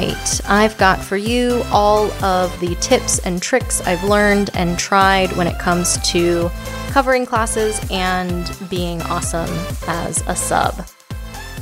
Right, 0.00 0.40
I've 0.48 0.78
got 0.78 1.02
for 1.02 1.16
you 1.18 1.62
all 1.70 2.10
of 2.24 2.58
the 2.60 2.74
tips 2.76 3.18
and 3.20 3.42
tricks 3.42 3.82
I've 3.82 4.02
learned 4.02 4.48
and 4.54 4.78
tried 4.78 5.30
when 5.36 5.46
it 5.46 5.58
comes 5.58 5.98
to 6.12 6.50
covering 6.88 7.26
classes 7.26 7.78
and 7.90 8.50
being 8.70 9.02
awesome 9.02 9.50
as 9.86 10.22
a 10.26 10.34
sub. 10.34 10.86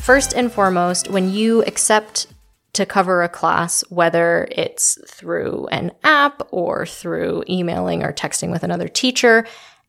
First 0.00 0.34
and 0.34 0.52
foremost, 0.52 1.10
when 1.10 1.32
you 1.32 1.62
accept 1.64 2.28
to 2.74 2.86
cover 2.86 3.24
a 3.24 3.28
class, 3.28 3.82
whether 3.88 4.46
it's 4.52 4.98
through 5.08 5.66
an 5.72 5.90
app 6.04 6.42
or 6.52 6.86
through 6.86 7.42
emailing 7.48 8.04
or 8.04 8.12
texting 8.12 8.52
with 8.52 8.62
another 8.62 8.86
teacher, 8.88 9.46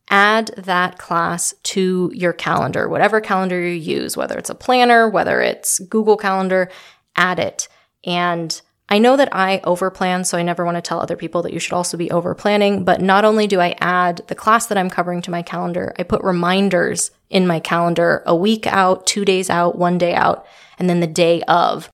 add 0.08 0.48
that 0.56 0.98
class 0.98 1.54
to 1.62 2.10
your 2.12 2.32
calendar, 2.32 2.88
whatever 2.88 3.20
calendar 3.20 3.60
you 3.60 3.74
use, 3.74 4.16
whether 4.16 4.36
it's 4.36 4.50
a 4.50 4.56
planner, 4.56 5.08
whether 5.08 5.40
it's 5.40 5.78
Google 5.78 6.16
Calendar, 6.16 6.68
add 7.14 7.38
it. 7.38 7.68
And 8.04 8.60
I 8.88 8.98
know 8.98 9.16
that 9.16 9.34
I 9.34 9.60
overplan, 9.64 10.26
so 10.26 10.36
I 10.36 10.42
never 10.42 10.64
want 10.64 10.76
to 10.76 10.82
tell 10.82 11.00
other 11.00 11.16
people 11.16 11.42
that 11.42 11.52
you 11.52 11.60
should 11.60 11.72
also 11.72 11.96
be 11.96 12.10
over 12.10 12.34
planning. 12.34 12.84
But 12.84 13.00
not 13.00 13.24
only 13.24 13.46
do 13.46 13.60
I 13.60 13.76
add 13.78 14.22
the 14.26 14.34
class 14.34 14.66
that 14.66 14.76
I'm 14.76 14.90
covering 14.90 15.22
to 15.22 15.30
my 15.30 15.42
calendar, 15.42 15.94
I 15.96 16.02
put 16.02 16.24
reminders 16.24 17.12
in 17.28 17.46
my 17.46 17.60
calendar 17.60 18.24
a 18.26 18.34
week 18.34 18.66
out, 18.66 19.06
two 19.06 19.24
days 19.24 19.48
out, 19.48 19.78
one 19.78 19.96
day 19.96 20.14
out, 20.14 20.44
and 20.78 20.90
then 20.90 20.98
the 20.98 21.06
day 21.06 21.42
of 21.42 21.88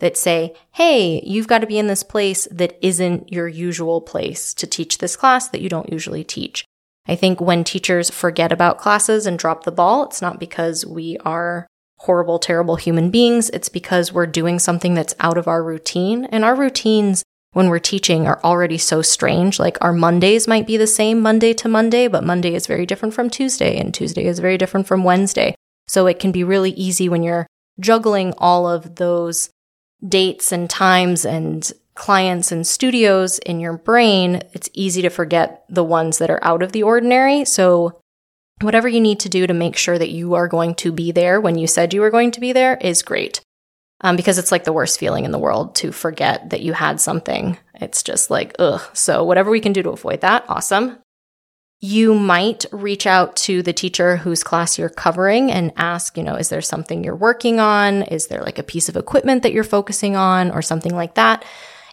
that 0.00 0.18
say, 0.18 0.54
Hey, 0.72 1.22
you've 1.24 1.48
got 1.48 1.60
to 1.60 1.66
be 1.66 1.78
in 1.78 1.86
this 1.86 2.02
place 2.02 2.46
that 2.50 2.76
isn't 2.82 3.32
your 3.32 3.48
usual 3.48 4.02
place 4.02 4.52
to 4.54 4.66
teach 4.66 4.98
this 4.98 5.16
class 5.16 5.48
that 5.48 5.62
you 5.62 5.70
don't 5.70 5.90
usually 5.90 6.24
teach. 6.24 6.66
I 7.06 7.16
think 7.16 7.40
when 7.40 7.64
teachers 7.64 8.10
forget 8.10 8.52
about 8.52 8.78
classes 8.78 9.26
and 9.26 9.38
drop 9.38 9.64
the 9.64 9.72
ball, 9.72 10.04
it's 10.04 10.20
not 10.20 10.38
because 10.38 10.84
we 10.84 11.16
are 11.24 11.66
horrible, 12.02 12.38
terrible 12.40 12.76
human 12.76 13.10
beings. 13.10 13.48
It's 13.50 13.68
because 13.68 14.12
we're 14.12 14.26
doing 14.26 14.58
something 14.58 14.94
that's 14.94 15.14
out 15.20 15.38
of 15.38 15.46
our 15.46 15.62
routine. 15.62 16.24
And 16.26 16.44
our 16.44 16.56
routines 16.56 17.22
when 17.52 17.68
we're 17.68 17.78
teaching 17.78 18.26
are 18.26 18.40
already 18.42 18.76
so 18.76 19.02
strange. 19.02 19.60
Like 19.60 19.78
our 19.80 19.92
Mondays 19.92 20.48
might 20.48 20.66
be 20.66 20.76
the 20.76 20.86
same 20.86 21.20
Monday 21.20 21.52
to 21.54 21.68
Monday, 21.68 22.08
but 22.08 22.24
Monday 22.24 22.54
is 22.54 22.66
very 22.66 22.86
different 22.86 23.14
from 23.14 23.30
Tuesday, 23.30 23.78
and 23.78 23.94
Tuesday 23.94 24.24
is 24.24 24.40
very 24.40 24.58
different 24.58 24.88
from 24.88 25.04
Wednesday. 25.04 25.54
So 25.86 26.06
it 26.06 26.18
can 26.18 26.32
be 26.32 26.42
really 26.42 26.72
easy 26.72 27.08
when 27.08 27.22
you're 27.22 27.46
juggling 27.78 28.34
all 28.38 28.68
of 28.68 28.96
those 28.96 29.50
dates 30.06 30.50
and 30.50 30.68
times 30.68 31.24
and 31.24 31.70
clients 31.94 32.50
and 32.50 32.66
studios 32.66 33.38
in 33.40 33.60
your 33.60 33.76
brain. 33.76 34.42
It's 34.54 34.70
easy 34.72 35.02
to 35.02 35.08
forget 35.08 35.64
the 35.68 35.84
ones 35.84 36.18
that 36.18 36.30
are 36.30 36.42
out 36.42 36.62
of 36.62 36.72
the 36.72 36.82
ordinary. 36.82 37.44
So 37.44 38.00
whatever 38.62 38.88
you 38.88 39.00
need 39.00 39.20
to 39.20 39.28
do 39.28 39.46
to 39.46 39.54
make 39.54 39.76
sure 39.76 39.98
that 39.98 40.10
you 40.10 40.34
are 40.34 40.48
going 40.48 40.74
to 40.76 40.92
be 40.92 41.12
there 41.12 41.40
when 41.40 41.58
you 41.58 41.66
said 41.66 41.94
you 41.94 42.00
were 42.00 42.10
going 42.10 42.30
to 42.32 42.40
be 42.40 42.52
there 42.52 42.76
is 42.76 43.02
great. 43.02 43.40
Um, 44.00 44.16
because 44.16 44.36
it's 44.36 44.50
like 44.50 44.64
the 44.64 44.72
worst 44.72 44.98
feeling 44.98 45.24
in 45.24 45.30
the 45.30 45.38
world 45.38 45.76
to 45.76 45.92
forget 45.92 46.50
that 46.50 46.62
you 46.62 46.72
had 46.72 47.00
something. 47.00 47.56
It's 47.74 48.02
just 48.02 48.30
like, 48.30 48.54
ugh. 48.58 48.82
So, 48.94 49.22
whatever 49.22 49.50
we 49.50 49.60
can 49.60 49.72
do 49.72 49.82
to 49.82 49.90
avoid 49.90 50.22
that, 50.22 50.44
awesome. 50.48 50.98
You 51.80 52.14
might 52.14 52.64
reach 52.72 53.06
out 53.06 53.36
to 53.36 53.62
the 53.62 53.72
teacher 53.72 54.16
whose 54.16 54.42
class 54.42 54.78
you're 54.78 54.88
covering 54.88 55.52
and 55.52 55.72
ask, 55.76 56.16
you 56.16 56.22
know, 56.22 56.34
is 56.34 56.48
there 56.48 56.60
something 56.60 57.02
you're 57.02 57.14
working 57.14 57.60
on? 57.60 58.02
Is 58.02 58.26
there 58.26 58.42
like 58.42 58.58
a 58.58 58.64
piece 58.64 58.88
of 58.88 58.96
equipment 58.96 59.42
that 59.44 59.52
you're 59.52 59.64
focusing 59.64 60.16
on 60.16 60.50
or 60.50 60.62
something 60.62 60.94
like 60.94 61.14
that? 61.14 61.44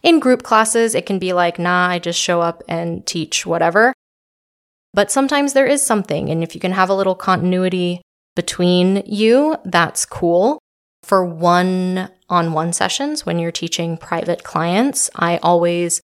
In 0.02 0.20
group 0.20 0.44
classes, 0.44 0.96
it 0.96 1.06
can 1.06 1.20
be 1.20 1.34
like, 1.34 1.60
nah, 1.60 1.88
I 1.88 2.00
just 2.00 2.20
show 2.20 2.42
up 2.42 2.64
and 2.68 3.06
teach 3.06 3.46
whatever. 3.46 3.94
But 4.94 5.12
sometimes 5.12 5.54
there 5.54 5.68
is 5.68 5.84
something, 5.84 6.30
and 6.30 6.44
if 6.44 6.56
you 6.56 6.62
can 6.62 6.72
have 6.72 6.90
a 6.90 6.96
little 6.96 7.16
continuity 7.16 8.02
between 8.36 9.04
you, 9.06 9.56
that's 9.66 10.06
cool. 10.06 10.60
For 11.04 11.24
one 11.24 12.10
on 12.30 12.54
one 12.54 12.74
sessions, 12.74 13.26
when 13.26 13.40
you're 13.40 13.52
teaching 13.52 13.98
private 13.98 14.44
clients, 14.44 15.10
I 15.16 15.38
always 15.38 16.02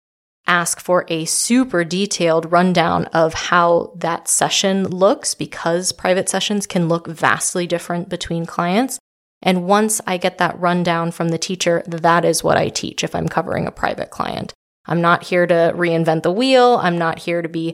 ask 0.47 0.81
for 0.81 1.07
a 1.09 1.25
super 1.25 1.85
detailed 1.85 2.53
rundown 2.53 3.07
of 3.07 3.35
how 3.35 3.93
that 3.97 4.29
session 4.29 4.87
looks 4.87 5.35
because 5.35 5.93
private 5.93 6.29
sessions 6.29 6.67
can 6.67 6.89
look 6.89 7.07
vastly 7.07 7.67
different 7.67 8.09
between 8.09 8.47
clients. 8.47 8.99
And 9.43 9.67
once 9.67 10.01
I 10.07 10.17
get 10.17 10.39
that 10.39 10.59
rundown 10.59 11.11
from 11.11 11.29
the 11.29 11.39
teacher, 11.39 11.83
that 11.87 12.25
is 12.25 12.45
what 12.45 12.57
I 12.57 12.69
teach 12.69 13.05
if 13.05 13.15
I'm 13.15 13.29
covering 13.29 13.67
a 13.67 13.73
private 13.73 14.11
client. 14.11 14.53
I'm 14.87 15.01
not 15.01 15.25
here 15.25 15.47
to 15.47 15.73
reinvent 15.75 16.23
the 16.23 16.33
wheel. 16.33 16.79
I'm 16.83 16.99
not 16.99 17.21
here 17.21 17.43
to 17.43 17.49
be 17.49 17.74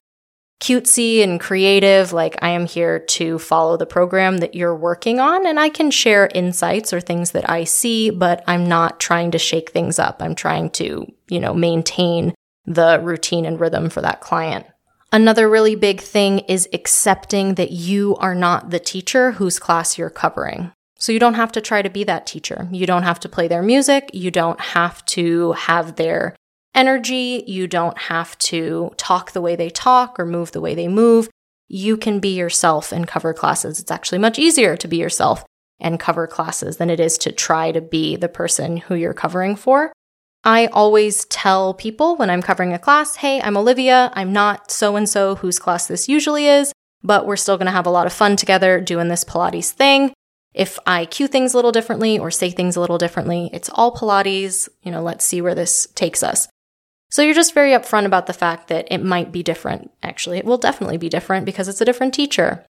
cutesy 0.60 1.22
and 1.22 1.40
creative. 1.40 2.12
Like 2.12 2.36
I 2.42 2.50
am 2.50 2.66
here 2.66 2.98
to 2.98 3.38
follow 3.38 3.76
the 3.76 3.86
program 3.86 4.38
that 4.38 4.54
you're 4.54 4.76
working 4.76 5.18
on 5.18 5.46
and 5.46 5.58
I 5.58 5.70
can 5.70 5.90
share 5.90 6.28
insights 6.34 6.92
or 6.92 7.00
things 7.00 7.32
that 7.32 7.48
I 7.48 7.64
see, 7.64 8.10
but 8.10 8.44
I'm 8.46 8.66
not 8.66 9.00
trying 9.00 9.30
to 9.32 9.38
shake 9.38 9.70
things 9.70 9.98
up. 9.98 10.22
I'm 10.22 10.34
trying 10.34 10.70
to, 10.70 11.10
you 11.28 11.40
know, 11.40 11.54
maintain 11.54 12.34
the 12.66 13.00
routine 13.02 13.46
and 13.46 13.58
rhythm 13.58 13.90
for 13.90 14.02
that 14.02 14.20
client. 14.20 14.66
Another 15.12 15.48
really 15.48 15.74
big 15.74 16.00
thing 16.00 16.40
is 16.40 16.68
accepting 16.72 17.54
that 17.54 17.72
you 17.72 18.14
are 18.16 18.34
not 18.34 18.70
the 18.70 18.78
teacher 18.78 19.32
whose 19.32 19.58
class 19.58 19.98
you're 19.98 20.10
covering. 20.10 20.70
So 21.00 21.10
you 21.10 21.18
don't 21.18 21.34
have 21.34 21.50
to 21.52 21.60
try 21.60 21.82
to 21.82 21.90
be 21.90 22.04
that 22.04 22.26
teacher. 22.26 22.68
You 22.70 22.86
don't 22.86 23.02
have 23.02 23.18
to 23.20 23.28
play 23.28 23.48
their 23.48 23.62
music. 23.62 24.10
You 24.12 24.30
don't 24.30 24.60
have 24.60 25.04
to 25.06 25.52
have 25.52 25.96
their 25.96 26.36
energy. 26.74 27.44
You 27.46 27.66
don't 27.66 27.98
have 27.98 28.38
to 28.38 28.92
talk 28.96 29.32
the 29.32 29.40
way 29.40 29.56
they 29.56 29.70
talk 29.70 30.18
or 30.18 30.26
move 30.26 30.52
the 30.52 30.60
way 30.60 30.74
they 30.74 30.88
move. 30.88 31.28
You 31.68 31.96
can 31.96 32.20
be 32.20 32.36
yourself 32.36 32.92
and 32.92 33.06
cover 33.06 33.32
classes. 33.32 33.78
It's 33.78 33.90
actually 33.90 34.18
much 34.18 34.38
easier 34.38 34.76
to 34.76 34.88
be 34.88 34.96
yourself 34.96 35.44
and 35.78 36.00
cover 36.00 36.26
classes 36.26 36.76
than 36.76 36.90
it 36.90 37.00
is 37.00 37.16
to 37.18 37.32
try 37.32 37.72
to 37.72 37.80
be 37.80 38.16
the 38.16 38.28
person 38.28 38.76
who 38.76 38.94
you're 38.94 39.14
covering 39.14 39.56
for. 39.56 39.92
I 40.42 40.66
always 40.68 41.26
tell 41.26 41.74
people 41.74 42.16
when 42.16 42.30
I'm 42.30 42.42
covering 42.42 42.72
a 42.72 42.78
class, 42.78 43.16
hey, 43.16 43.40
I'm 43.42 43.56
Olivia. 43.56 44.10
I'm 44.14 44.32
not 44.32 44.70
so 44.70 44.96
and 44.96 45.08
so 45.08 45.36
whose 45.36 45.58
class 45.58 45.86
this 45.86 46.08
usually 46.08 46.46
is, 46.46 46.72
but 47.02 47.26
we're 47.26 47.36
still 47.36 47.58
going 47.58 47.66
to 47.66 47.72
have 47.72 47.86
a 47.86 47.90
lot 47.90 48.06
of 48.06 48.12
fun 48.12 48.36
together 48.36 48.80
doing 48.80 49.08
this 49.08 49.24
Pilates 49.24 49.70
thing. 49.70 50.12
If 50.54 50.78
I 50.86 51.04
cue 51.04 51.28
things 51.28 51.52
a 51.52 51.58
little 51.58 51.72
differently 51.72 52.18
or 52.18 52.30
say 52.30 52.50
things 52.50 52.74
a 52.74 52.80
little 52.80 52.98
differently, 52.98 53.50
it's 53.52 53.68
all 53.68 53.94
Pilates. 53.94 54.68
You 54.82 54.90
know, 54.90 55.02
let's 55.02 55.24
see 55.24 55.40
where 55.40 55.54
this 55.54 55.86
takes 55.94 56.22
us. 56.22 56.48
So 57.10 57.22
you're 57.22 57.34
just 57.34 57.54
very 57.54 57.72
upfront 57.72 58.06
about 58.06 58.26
the 58.26 58.32
fact 58.32 58.68
that 58.68 58.86
it 58.90 59.02
might 59.02 59.32
be 59.32 59.42
different. 59.42 59.90
Actually, 60.02 60.38
it 60.38 60.44
will 60.44 60.58
definitely 60.58 60.96
be 60.96 61.08
different 61.08 61.44
because 61.44 61.68
it's 61.68 61.80
a 61.80 61.84
different 61.84 62.14
teacher. 62.14 62.64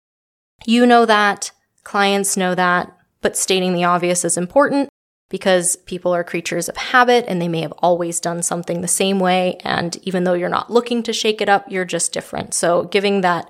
You 0.65 0.87
know 0.87 1.07
that, 1.07 1.53
clients 1.85 2.37
know 2.37 2.55
that, 2.55 2.97
but 3.21 3.37
stating 3.37 3.75
the 3.75 3.85
obvious 3.85 4.25
is 4.25 4.37
important 4.39 4.89
because 5.29 5.77
people 5.77 6.13
are 6.13 6.25
creatures 6.25 6.69
of 6.69 6.77
habit 6.77 7.25
and 7.29 7.41
they 7.41 7.49
may 7.49 7.61
have 7.61 7.73
always 7.79 8.19
done 8.19 8.43
something 8.43 8.81
the 8.81 8.89
same 8.89 9.21
way. 9.21 9.59
And 9.63 9.97
even 10.03 10.25
though 10.25 10.35
you're 10.35 10.49
not 10.49 10.71
looking 10.71 11.03
to 11.05 11.13
shake 11.13 11.41
it 11.41 11.49
up, 11.49 11.71
you're 11.71 11.85
just 11.85 12.13
different. 12.13 12.55
So 12.55 12.85
giving 12.85 13.21
that 13.21 13.49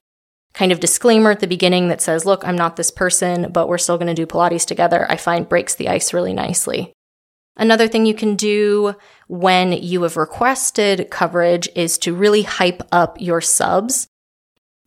kind 0.52 0.73
of 0.73 0.80
disclaimer 0.80 1.30
at 1.30 1.40
the 1.40 1.47
beginning 1.47 1.88
that 1.88 2.02
says, 2.02 2.26
look, 2.26 2.44
I'm 2.44 2.56
not 2.56 2.76
this 2.76 2.90
person, 2.90 3.50
but 3.52 3.68
we're 3.68 3.78
still 3.78 3.97
going 3.97 4.09
to 4.09 4.14
do 4.14 4.26
Pilates 4.26 4.66
together, 4.66 5.06
I 5.11 5.16
find 5.16 5.49
breaks 5.49 5.75
the 5.75 5.88
ice 5.88 6.12
really 6.12 6.35
nicely. 6.35 6.92
Another 7.57 7.88
thing 7.88 8.07
you 8.07 8.14
can 8.14 8.37
do 8.37 8.95
when 9.28 9.73
you 9.73 10.02
have 10.02 10.16
requested 10.16 11.11
coverage 11.11 11.69
is 11.75 11.99
to 11.99 12.14
really 12.14 12.42
hype 12.42 12.83
up 12.90 13.21
your 13.21 13.40
subs. 13.40 14.09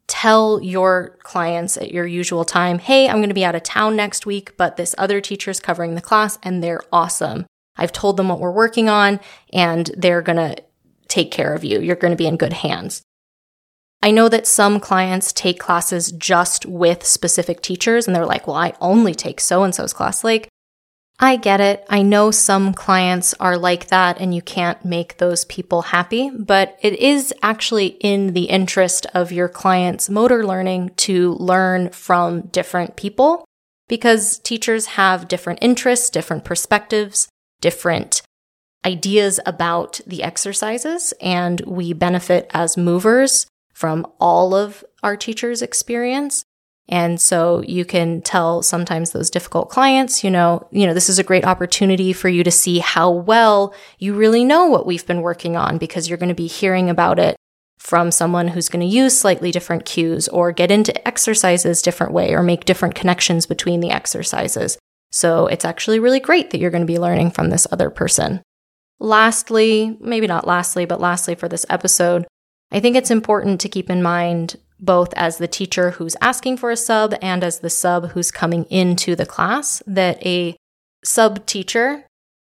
Tell 0.07 0.61
your 0.61 1.17
clients 1.23 1.77
at 1.77 1.91
your 1.91 2.05
usual 2.05 2.45
time, 2.45 2.79
hey, 2.79 3.07
I'm 3.07 3.17
going 3.17 3.29
to 3.29 3.35
be 3.35 3.45
out 3.45 3.55
of 3.55 3.63
town 3.63 3.95
next 3.95 4.25
week, 4.25 4.57
but 4.57 4.75
this 4.75 4.95
other 4.97 5.21
teacher 5.21 5.51
is 5.51 5.59
covering 5.59 5.95
the 5.95 6.01
class 6.01 6.37
and 6.43 6.63
they're 6.63 6.81
awesome. 6.91 7.45
I've 7.75 7.91
told 7.91 8.17
them 8.17 8.29
what 8.29 8.39
we're 8.39 8.51
working 8.51 8.89
on 8.89 9.19
and 9.51 9.89
they're 9.97 10.21
going 10.21 10.37
to 10.37 10.61
take 11.07 11.31
care 11.31 11.53
of 11.53 11.63
you. 11.63 11.79
You're 11.79 11.95
going 11.95 12.11
to 12.11 12.17
be 12.17 12.27
in 12.27 12.37
good 12.37 12.53
hands. 12.53 13.01
I 14.01 14.11
know 14.11 14.27
that 14.27 14.45
some 14.45 14.81
clients 14.81 15.31
take 15.31 15.59
classes 15.59 16.11
just 16.11 16.65
with 16.65 17.05
specific 17.05 17.61
teachers 17.61 18.05
and 18.05 18.15
they're 18.15 18.25
like, 18.25 18.47
well, 18.47 18.57
I 18.57 18.73
only 18.81 19.15
take 19.15 19.39
so 19.39 19.63
and 19.63 19.73
so's 19.73 19.93
class. 19.93 20.23
Like, 20.23 20.49
I 21.19 21.35
get 21.35 21.61
it. 21.61 21.85
I 21.89 22.01
know 22.01 22.31
some 22.31 22.73
clients 22.73 23.33
are 23.35 23.57
like 23.57 23.87
that 23.87 24.19
and 24.19 24.33
you 24.33 24.41
can't 24.41 24.83
make 24.83 25.17
those 25.17 25.45
people 25.45 25.83
happy, 25.83 26.29
but 26.29 26.77
it 26.81 26.93
is 26.99 27.33
actually 27.41 27.97
in 28.01 28.33
the 28.33 28.45
interest 28.45 29.05
of 29.13 29.31
your 29.31 29.47
client's 29.47 30.09
motor 30.09 30.45
learning 30.45 30.91
to 30.97 31.33
learn 31.35 31.89
from 31.89 32.41
different 32.47 32.95
people 32.95 33.45
because 33.87 34.39
teachers 34.39 34.87
have 34.87 35.27
different 35.27 35.59
interests, 35.61 36.09
different 36.09 36.43
perspectives, 36.43 37.27
different 37.61 38.21
ideas 38.85 39.39
about 39.45 40.01
the 40.05 40.23
exercises, 40.23 41.13
and 41.21 41.61
we 41.61 41.93
benefit 41.93 42.49
as 42.53 42.75
movers 42.75 43.47
from 43.73 44.05
all 44.19 44.53
of 44.53 44.83
our 45.01 45.15
teachers' 45.15 45.61
experience. 45.61 46.43
And 46.89 47.19
so 47.19 47.61
you 47.61 47.85
can 47.85 48.21
tell 48.21 48.61
sometimes 48.61 49.11
those 49.11 49.29
difficult 49.29 49.69
clients, 49.69 50.23
you 50.23 50.29
know, 50.29 50.67
you 50.71 50.85
know, 50.85 50.93
this 50.93 51.09
is 51.09 51.17
a 51.17 51.23
great 51.23 51.45
opportunity 51.45 52.11
for 52.11 52.27
you 52.27 52.43
to 52.43 52.51
see 52.51 52.79
how 52.79 53.09
well 53.09 53.73
you 53.99 54.13
really 54.13 54.43
know 54.43 54.65
what 54.65 54.85
we've 54.85 55.07
been 55.07 55.21
working 55.21 55.55
on 55.55 55.77
because 55.77 56.09
you're 56.09 56.17
going 56.17 56.29
to 56.29 56.35
be 56.35 56.47
hearing 56.47 56.89
about 56.89 57.19
it 57.19 57.37
from 57.79 58.11
someone 58.11 58.49
who's 58.49 58.69
going 58.69 58.81
to 58.81 58.95
use 58.95 59.17
slightly 59.17 59.51
different 59.51 59.85
cues 59.85 60.27
or 60.29 60.51
get 60.51 60.71
into 60.71 61.07
exercises 61.07 61.81
different 61.81 62.13
way 62.13 62.33
or 62.33 62.43
make 62.43 62.65
different 62.65 62.95
connections 62.95 63.45
between 63.45 63.79
the 63.79 63.91
exercises. 63.91 64.77
So 65.11 65.47
it's 65.47 65.65
actually 65.65 65.99
really 65.99 66.19
great 66.19 66.49
that 66.49 66.59
you're 66.59 66.71
going 66.71 66.81
to 66.81 66.87
be 66.87 66.99
learning 66.99 67.31
from 67.31 67.49
this 67.49 67.67
other 67.71 67.89
person. 67.89 68.41
Lastly, 68.99 69.97
maybe 69.99 70.27
not 70.27 70.47
lastly, 70.47 70.85
but 70.85 71.01
lastly 71.01 71.35
for 71.35 71.47
this 71.47 71.65
episode, 71.69 72.25
I 72.71 72.79
think 72.79 72.95
it's 72.95 73.11
important 73.11 73.61
to 73.61 73.69
keep 73.69 73.89
in 73.89 74.01
mind 74.01 74.55
both 74.83 75.13
as 75.15 75.37
the 75.37 75.47
teacher 75.47 75.91
who's 75.91 76.17
asking 76.19 76.57
for 76.57 76.69
a 76.69 76.77
sub 76.77 77.15
and 77.21 77.43
as 77.43 77.59
the 77.59 77.69
sub 77.69 78.09
who's 78.09 78.31
coming 78.31 78.65
into 78.65 79.15
the 79.15 79.25
class, 79.25 79.81
that 79.87 80.23
a 80.25 80.55
sub 81.03 81.45
teacher 81.45 82.05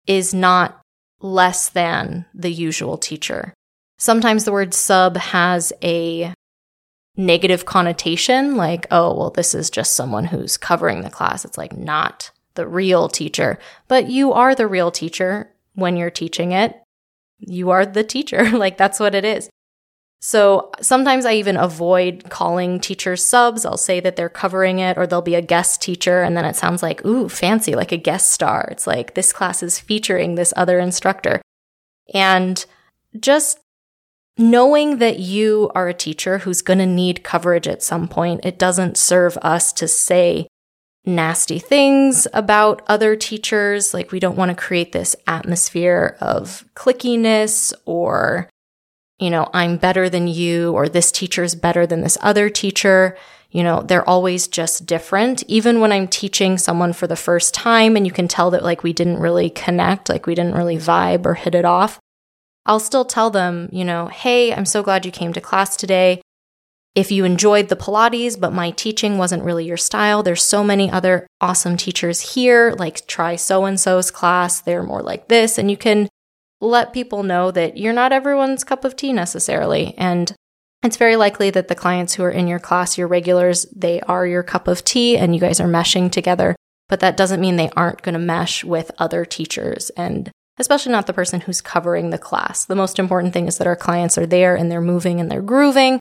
is 0.08 0.34
not 0.34 0.82
less 1.20 1.70
than 1.70 2.26
the 2.34 2.52
usual 2.52 2.98
teacher. 2.98 3.54
Sometimes 4.00 4.46
the 4.46 4.52
word 4.52 4.74
sub 4.74 5.18
has 5.18 5.74
a 5.84 6.34
negative 7.18 7.66
connotation, 7.66 8.56
like, 8.56 8.88
oh, 8.90 9.14
well, 9.16 9.30
this 9.30 9.54
is 9.54 9.70
just 9.70 9.96
someone 9.96 10.26
who's 10.26 10.58
covering 10.58 11.02
the 11.02 11.10
class. 11.10 11.46
It's 11.46 11.58
like 11.58 11.78
not 11.78 12.32
the 12.56 12.68
real 12.68 13.10
teacher, 13.10 13.60
but 13.88 14.10
you 14.10 14.32
are 14.34 14.56
the 14.56 14.68
real 14.68 14.90
teacher 14.90 15.52
when 15.76 15.98
you're 15.98 16.10
teaching 16.10 16.52
it. 16.52 16.82
You 17.40 17.70
are 17.70 17.86
the 17.86 18.04
teacher. 18.04 18.50
like, 18.58 18.78
that's 18.78 19.00
what 19.00 19.14
it 19.14 19.26
is. 19.26 19.50
So 20.22 20.70
sometimes 20.82 21.26
I 21.26 21.34
even 21.34 21.58
avoid 21.58 22.30
calling 22.30 22.80
teachers 22.80 23.26
subs. 23.26 23.66
I'll 23.66 23.76
say 23.76 24.00
that 24.02 24.16
they're 24.16 24.30
covering 24.30 24.78
it 24.78 24.98
or 24.98 25.08
they'll 25.08 25.24
be 25.24 25.34
a 25.34 25.42
guest 25.42 25.82
teacher. 25.82 26.22
And 26.22 26.38
then 26.38 26.46
it 26.46 26.56
sounds 26.56 26.84
like, 26.84 27.04
ooh, 27.04 27.28
fancy, 27.28 27.76
like 27.76 27.92
a 27.92 27.98
guest 27.98 28.30
star. 28.32 28.68
It's 28.72 28.86
like 28.86 29.16
this 29.16 29.34
class 29.34 29.64
is 29.64 29.80
featuring 29.80 30.36
this 30.36 30.54
other 30.56 30.78
instructor. 30.78 31.42
And 32.14 32.64
just 33.20 33.60
knowing 34.38 35.00
that 35.00 35.18
you 35.18 35.72
are 35.74 35.88
a 35.88 35.94
teacher 35.94 36.40
who's 36.40 36.62
going 36.62 36.80
to 36.80 36.86
need 36.86 37.24
coverage 37.24 37.68
at 37.68 37.82
some 37.82 38.08
point, 38.08 38.46
it 38.46 38.60
doesn't 38.60 38.98
serve 38.98 39.38
us 39.42 39.74
to 39.74 39.88
say 39.88 40.48
nasty 41.04 41.58
things 41.58 42.28
about 42.32 42.84
other 42.88 43.16
teachers. 43.16 43.92
Like 43.92 44.12
we 44.12 44.20
don't 44.20 44.38
want 44.38 44.50
to 44.50 44.64
create 44.64 44.92
this 44.92 45.16
atmosphere 45.26 46.16
of 46.22 46.64
clickiness 46.76 47.74
or 47.86 48.51
you 49.22 49.30
know, 49.30 49.48
I'm 49.54 49.78
better 49.78 50.10
than 50.10 50.28
you, 50.28 50.74
or 50.74 50.90
this 50.90 51.12
teacher 51.12 51.44
is 51.44 51.54
better 51.54 51.86
than 51.86 52.02
this 52.02 52.18
other 52.22 52.50
teacher. 52.50 53.16
You 53.52 53.64
know, 53.64 53.84
they're 53.84 54.10
always 54.10 54.48
just 54.48 54.88
different. 54.88 55.44
Even 55.44 55.80
when 55.80 55.92
I'm 55.92 56.08
teaching 56.08 56.58
someone 56.58 56.92
for 56.92 57.06
the 57.06 57.16
first 57.16 57.54
time 57.54 57.96
and 57.96 58.08
you 58.08 58.12
can 58.12 58.28
tell 58.28 58.50
that 58.50 58.64
like 58.64 58.82
we 58.82 58.94
didn't 58.94 59.20
really 59.20 59.52
connect, 59.52 60.10
like 60.10 60.26
we 60.26 60.34
didn't 60.34 60.56
really 60.56 60.78
vibe 60.78 61.26
or 61.28 61.36
hit 61.36 61.54
it 61.54 61.66
off, 61.66 62.00
I'll 62.66 62.80
still 62.80 63.06
tell 63.06 63.30
them, 63.30 63.70
you 63.72 63.86
know, 63.86 64.08
hey, 64.08 64.54
I'm 64.54 64.66
so 64.66 64.82
glad 64.82 65.06
you 65.06 65.12
came 65.12 65.34
to 65.34 65.42
class 65.42 65.78
today. 65.78 66.22
If 66.96 67.12
you 67.12 67.24
enjoyed 67.24 67.70
the 67.70 67.76
Pilates, 67.76 68.40
but 68.40 68.54
my 68.54 68.72
teaching 68.72 69.20
wasn't 69.20 69.44
really 69.44 69.66
your 69.66 69.78
style, 69.78 70.24
there's 70.24 70.44
so 70.44 70.64
many 70.64 70.90
other 70.90 71.28
awesome 71.40 71.78
teachers 71.78 72.34
here. 72.34 72.74
Like, 72.78 73.06
try 73.06 73.36
so 73.36 73.66
and 73.66 73.80
so's 73.80 74.10
class. 74.10 74.62
They're 74.62 74.84
more 74.84 75.04
like 75.04 75.28
this. 75.28 75.58
And 75.58 75.70
you 75.70 75.78
can 75.78 76.10
let 76.62 76.94
people 76.94 77.24
know 77.24 77.52
that 77.52 77.78
you're 77.78 77.92
not 77.92 78.14
everyone's 78.14 78.64
cup 78.64 78.86
of 78.86 78.96
tea 78.96 79.12
necessarily. 79.12 79.96
And 79.98 80.34
it's 80.84 80.98
very 80.98 81.16
likely 81.16 81.50
that 81.50 81.68
the 81.68 81.76
clients 81.76 82.14
who 82.14 82.24
are 82.24 82.32
in 82.32 82.48
your 82.48 82.60
class, 82.60 82.98
your 82.98 83.08
regulars, 83.08 83.66
they 83.76 84.00
are 84.02 84.26
your 84.26 84.44
cup 84.44 84.68
of 84.68 84.84
tea 84.84 85.18
and 85.18 85.34
you 85.34 85.42
guys 85.42 85.60
are 85.60 85.68
meshing 85.68 86.12
together. 86.12 86.56
But 86.88 87.00
that 87.02 87.18
doesn't 87.18 87.42
mean 87.42 87.56
they 87.56 87.70
aren't 87.76 88.02
going 88.02 88.14
to 88.14 88.20
mesh 88.20 88.64
with 88.64 88.92
other 88.98 89.26
teachers 89.26 89.90
and 89.92 90.32
especially 90.58 90.92
not 90.92 91.08
the 91.08 91.14
person 91.14 91.42
who's 91.42 91.62
covering 91.62 92.10
the 92.10 92.18
class. 92.18 92.66
The 92.66 92.76
most 92.76 93.00
important 93.00 93.34
thing 93.34 93.48
is 93.48 93.58
that 93.58 93.68
our 93.68 93.76
clients 93.76 94.18
are 94.18 94.26
there 94.26 94.56
and 94.56 94.72
they're 94.72 94.82
moving 94.82 95.20
and 95.20 95.32
they're 95.32 95.42
grooving 95.42 96.00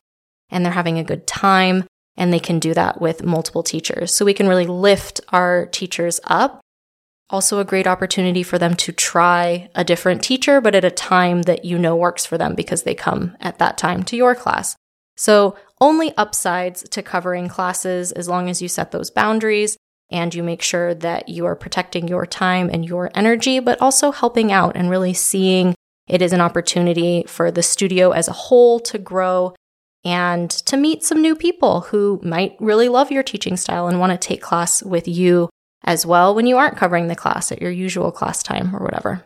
and 0.49 0.65
they're 0.65 0.73
having 0.73 0.99
a 0.99 1.03
good 1.03 1.25
time. 1.25 1.85
And 2.17 2.33
they 2.33 2.39
can 2.39 2.59
do 2.59 2.73
that 2.73 2.99
with 2.99 3.23
multiple 3.23 3.63
teachers. 3.63 4.13
So 4.13 4.25
we 4.25 4.33
can 4.33 4.47
really 4.47 4.67
lift 4.67 5.21
our 5.29 5.67
teachers 5.67 6.19
up 6.25 6.59
also 7.31 7.59
a 7.59 7.65
great 7.65 7.87
opportunity 7.87 8.43
for 8.43 8.57
them 8.57 8.75
to 8.75 8.91
try 8.91 9.69
a 9.73 9.83
different 9.83 10.21
teacher, 10.21 10.61
but 10.61 10.75
at 10.75 10.85
a 10.85 10.91
time 10.91 11.43
that 11.43 11.65
you 11.65 11.79
know 11.79 11.95
works 11.95 12.25
for 12.25 12.37
them 12.37 12.53
because 12.53 12.83
they 12.83 12.93
come 12.93 13.35
at 13.39 13.57
that 13.59 13.77
time 13.77 14.03
to 14.03 14.15
your 14.15 14.35
class. 14.35 14.75
So, 15.17 15.55
only 15.79 16.15
upsides 16.17 16.87
to 16.89 17.01
covering 17.01 17.47
classes 17.47 18.11
as 18.11 18.27
long 18.27 18.49
as 18.49 18.61
you 18.61 18.67
set 18.67 18.91
those 18.91 19.09
boundaries 19.09 19.77
and 20.11 20.33
you 20.35 20.43
make 20.43 20.61
sure 20.61 20.93
that 20.93 21.29
you 21.29 21.45
are 21.45 21.55
protecting 21.55 22.07
your 22.07 22.25
time 22.25 22.69
and 22.71 22.85
your 22.85 23.09
energy, 23.15 23.59
but 23.59 23.81
also 23.81 24.11
helping 24.11 24.51
out 24.51 24.75
and 24.75 24.89
really 24.89 25.13
seeing 25.13 25.73
it 26.07 26.21
is 26.21 26.33
an 26.33 26.41
opportunity 26.41 27.23
for 27.27 27.51
the 27.51 27.63
studio 27.63 28.11
as 28.11 28.27
a 28.27 28.33
whole 28.33 28.79
to 28.81 28.97
grow 28.97 29.55
and 30.03 30.49
to 30.49 30.75
meet 30.77 31.03
some 31.03 31.21
new 31.21 31.35
people 31.35 31.81
who 31.81 32.19
might 32.23 32.55
really 32.59 32.89
love 32.89 33.11
your 33.11 33.23
teaching 33.23 33.55
style 33.55 33.87
and 33.87 33.99
want 33.99 34.11
to 34.11 34.17
take 34.17 34.41
class 34.41 34.83
with 34.83 35.07
you 35.07 35.49
as 35.83 36.05
well 36.05 36.33
when 36.33 36.45
you 36.45 36.57
aren't 36.57 36.77
covering 36.77 37.07
the 37.07 37.15
class 37.15 37.51
at 37.51 37.61
your 37.61 37.71
usual 37.71 38.11
class 38.11 38.43
time 38.43 38.75
or 38.75 38.79
whatever. 38.79 39.23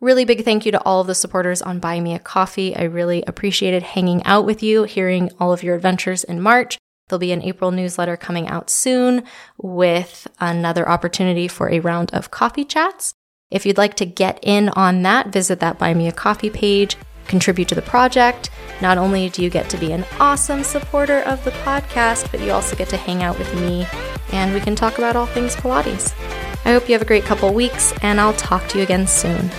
Really 0.00 0.24
big 0.24 0.44
thank 0.44 0.66
you 0.66 0.72
to 0.72 0.82
all 0.82 1.00
of 1.00 1.06
the 1.06 1.14
supporters 1.14 1.62
on 1.62 1.78
Buy 1.78 2.00
Me 2.00 2.12
a 2.12 2.18
Coffee. 2.18 2.74
I 2.74 2.82
really 2.82 3.22
appreciated 3.26 3.84
hanging 3.84 4.24
out 4.24 4.44
with 4.44 4.60
you, 4.60 4.82
hearing 4.82 5.30
all 5.38 5.52
of 5.52 5.62
your 5.62 5.76
adventures 5.76 6.24
in 6.24 6.40
March. 6.40 6.76
There'll 7.08 7.20
be 7.20 7.30
an 7.30 7.42
April 7.42 7.70
newsletter 7.70 8.16
coming 8.16 8.48
out 8.48 8.68
soon 8.68 9.22
with 9.58 10.26
another 10.40 10.88
opportunity 10.88 11.46
for 11.46 11.70
a 11.70 11.78
round 11.78 12.12
of 12.12 12.30
coffee 12.32 12.64
chats. 12.64 13.14
If 13.50 13.64
you'd 13.64 13.78
like 13.78 13.94
to 13.96 14.06
get 14.06 14.40
in 14.42 14.70
on 14.70 15.02
that, 15.02 15.28
visit 15.28 15.60
that 15.60 15.78
Buy 15.78 15.94
Me 15.94 16.08
a 16.08 16.12
Coffee 16.12 16.50
page, 16.50 16.96
contribute 17.26 17.68
to 17.68 17.74
the 17.74 17.82
project. 17.82 18.50
Not 18.80 18.98
only 18.98 19.28
do 19.28 19.42
you 19.42 19.50
get 19.50 19.68
to 19.70 19.76
be 19.76 19.92
an 19.92 20.04
awesome 20.18 20.64
supporter 20.64 21.20
of 21.20 21.44
the 21.44 21.50
podcast, 21.50 22.30
but 22.30 22.40
you 22.40 22.52
also 22.52 22.76
get 22.76 22.88
to 22.90 22.96
hang 22.96 23.22
out 23.22 23.38
with 23.38 23.54
me 23.60 23.86
and 24.32 24.52
we 24.52 24.60
can 24.60 24.74
talk 24.74 24.98
about 24.98 25.14
all 25.14 25.26
things 25.26 25.54
Pilates. 25.54 26.12
I 26.64 26.72
hope 26.72 26.88
you 26.88 26.94
have 26.94 27.02
a 27.02 27.06
great 27.06 27.24
couple 27.24 27.52
weeks, 27.52 27.92
and 28.02 28.20
I'll 28.20 28.32
talk 28.34 28.66
to 28.68 28.78
you 28.78 28.84
again 28.84 29.06
soon. 29.06 29.50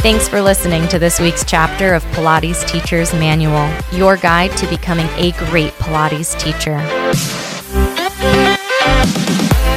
Thanks 0.00 0.28
for 0.28 0.42
listening 0.42 0.86
to 0.88 0.98
this 0.98 1.18
week's 1.18 1.44
chapter 1.44 1.94
of 1.94 2.04
Pilates 2.12 2.66
Teacher's 2.68 3.12
Manual, 3.14 3.70
your 3.92 4.16
guide 4.16 4.54
to 4.58 4.66
becoming 4.66 5.06
a 5.16 5.32
great 5.32 5.72
Pilates 5.74 6.38
teacher. 6.38 7.43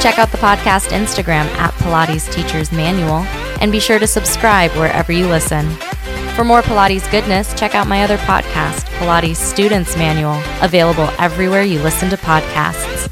Check 0.00 0.18
out 0.18 0.30
the 0.30 0.38
podcast 0.38 0.90
Instagram 0.90 1.46
at 1.56 1.74
Pilates 1.74 2.32
Teacher's 2.32 2.70
Manual 2.70 3.24
and 3.60 3.72
be 3.72 3.80
sure 3.80 3.98
to 3.98 4.06
subscribe 4.06 4.70
wherever 4.72 5.10
you 5.10 5.26
listen. 5.26 5.68
For 6.36 6.44
more 6.44 6.62
Pilates 6.62 7.10
goodness, 7.10 7.52
check 7.58 7.74
out 7.74 7.88
my 7.88 8.04
other 8.04 8.16
podcast, 8.18 8.84
Pilates 8.98 9.36
Students 9.36 9.96
Manual, 9.96 10.40
available 10.62 11.10
everywhere 11.18 11.62
you 11.62 11.80
listen 11.80 12.10
to 12.10 12.16
podcasts. 12.16 13.10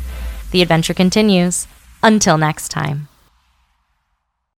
The 0.53 0.63
adventure 0.63 0.95
continues. 0.95 1.67
Until 2.05 2.39
next 2.39 2.69
time. 2.69 3.09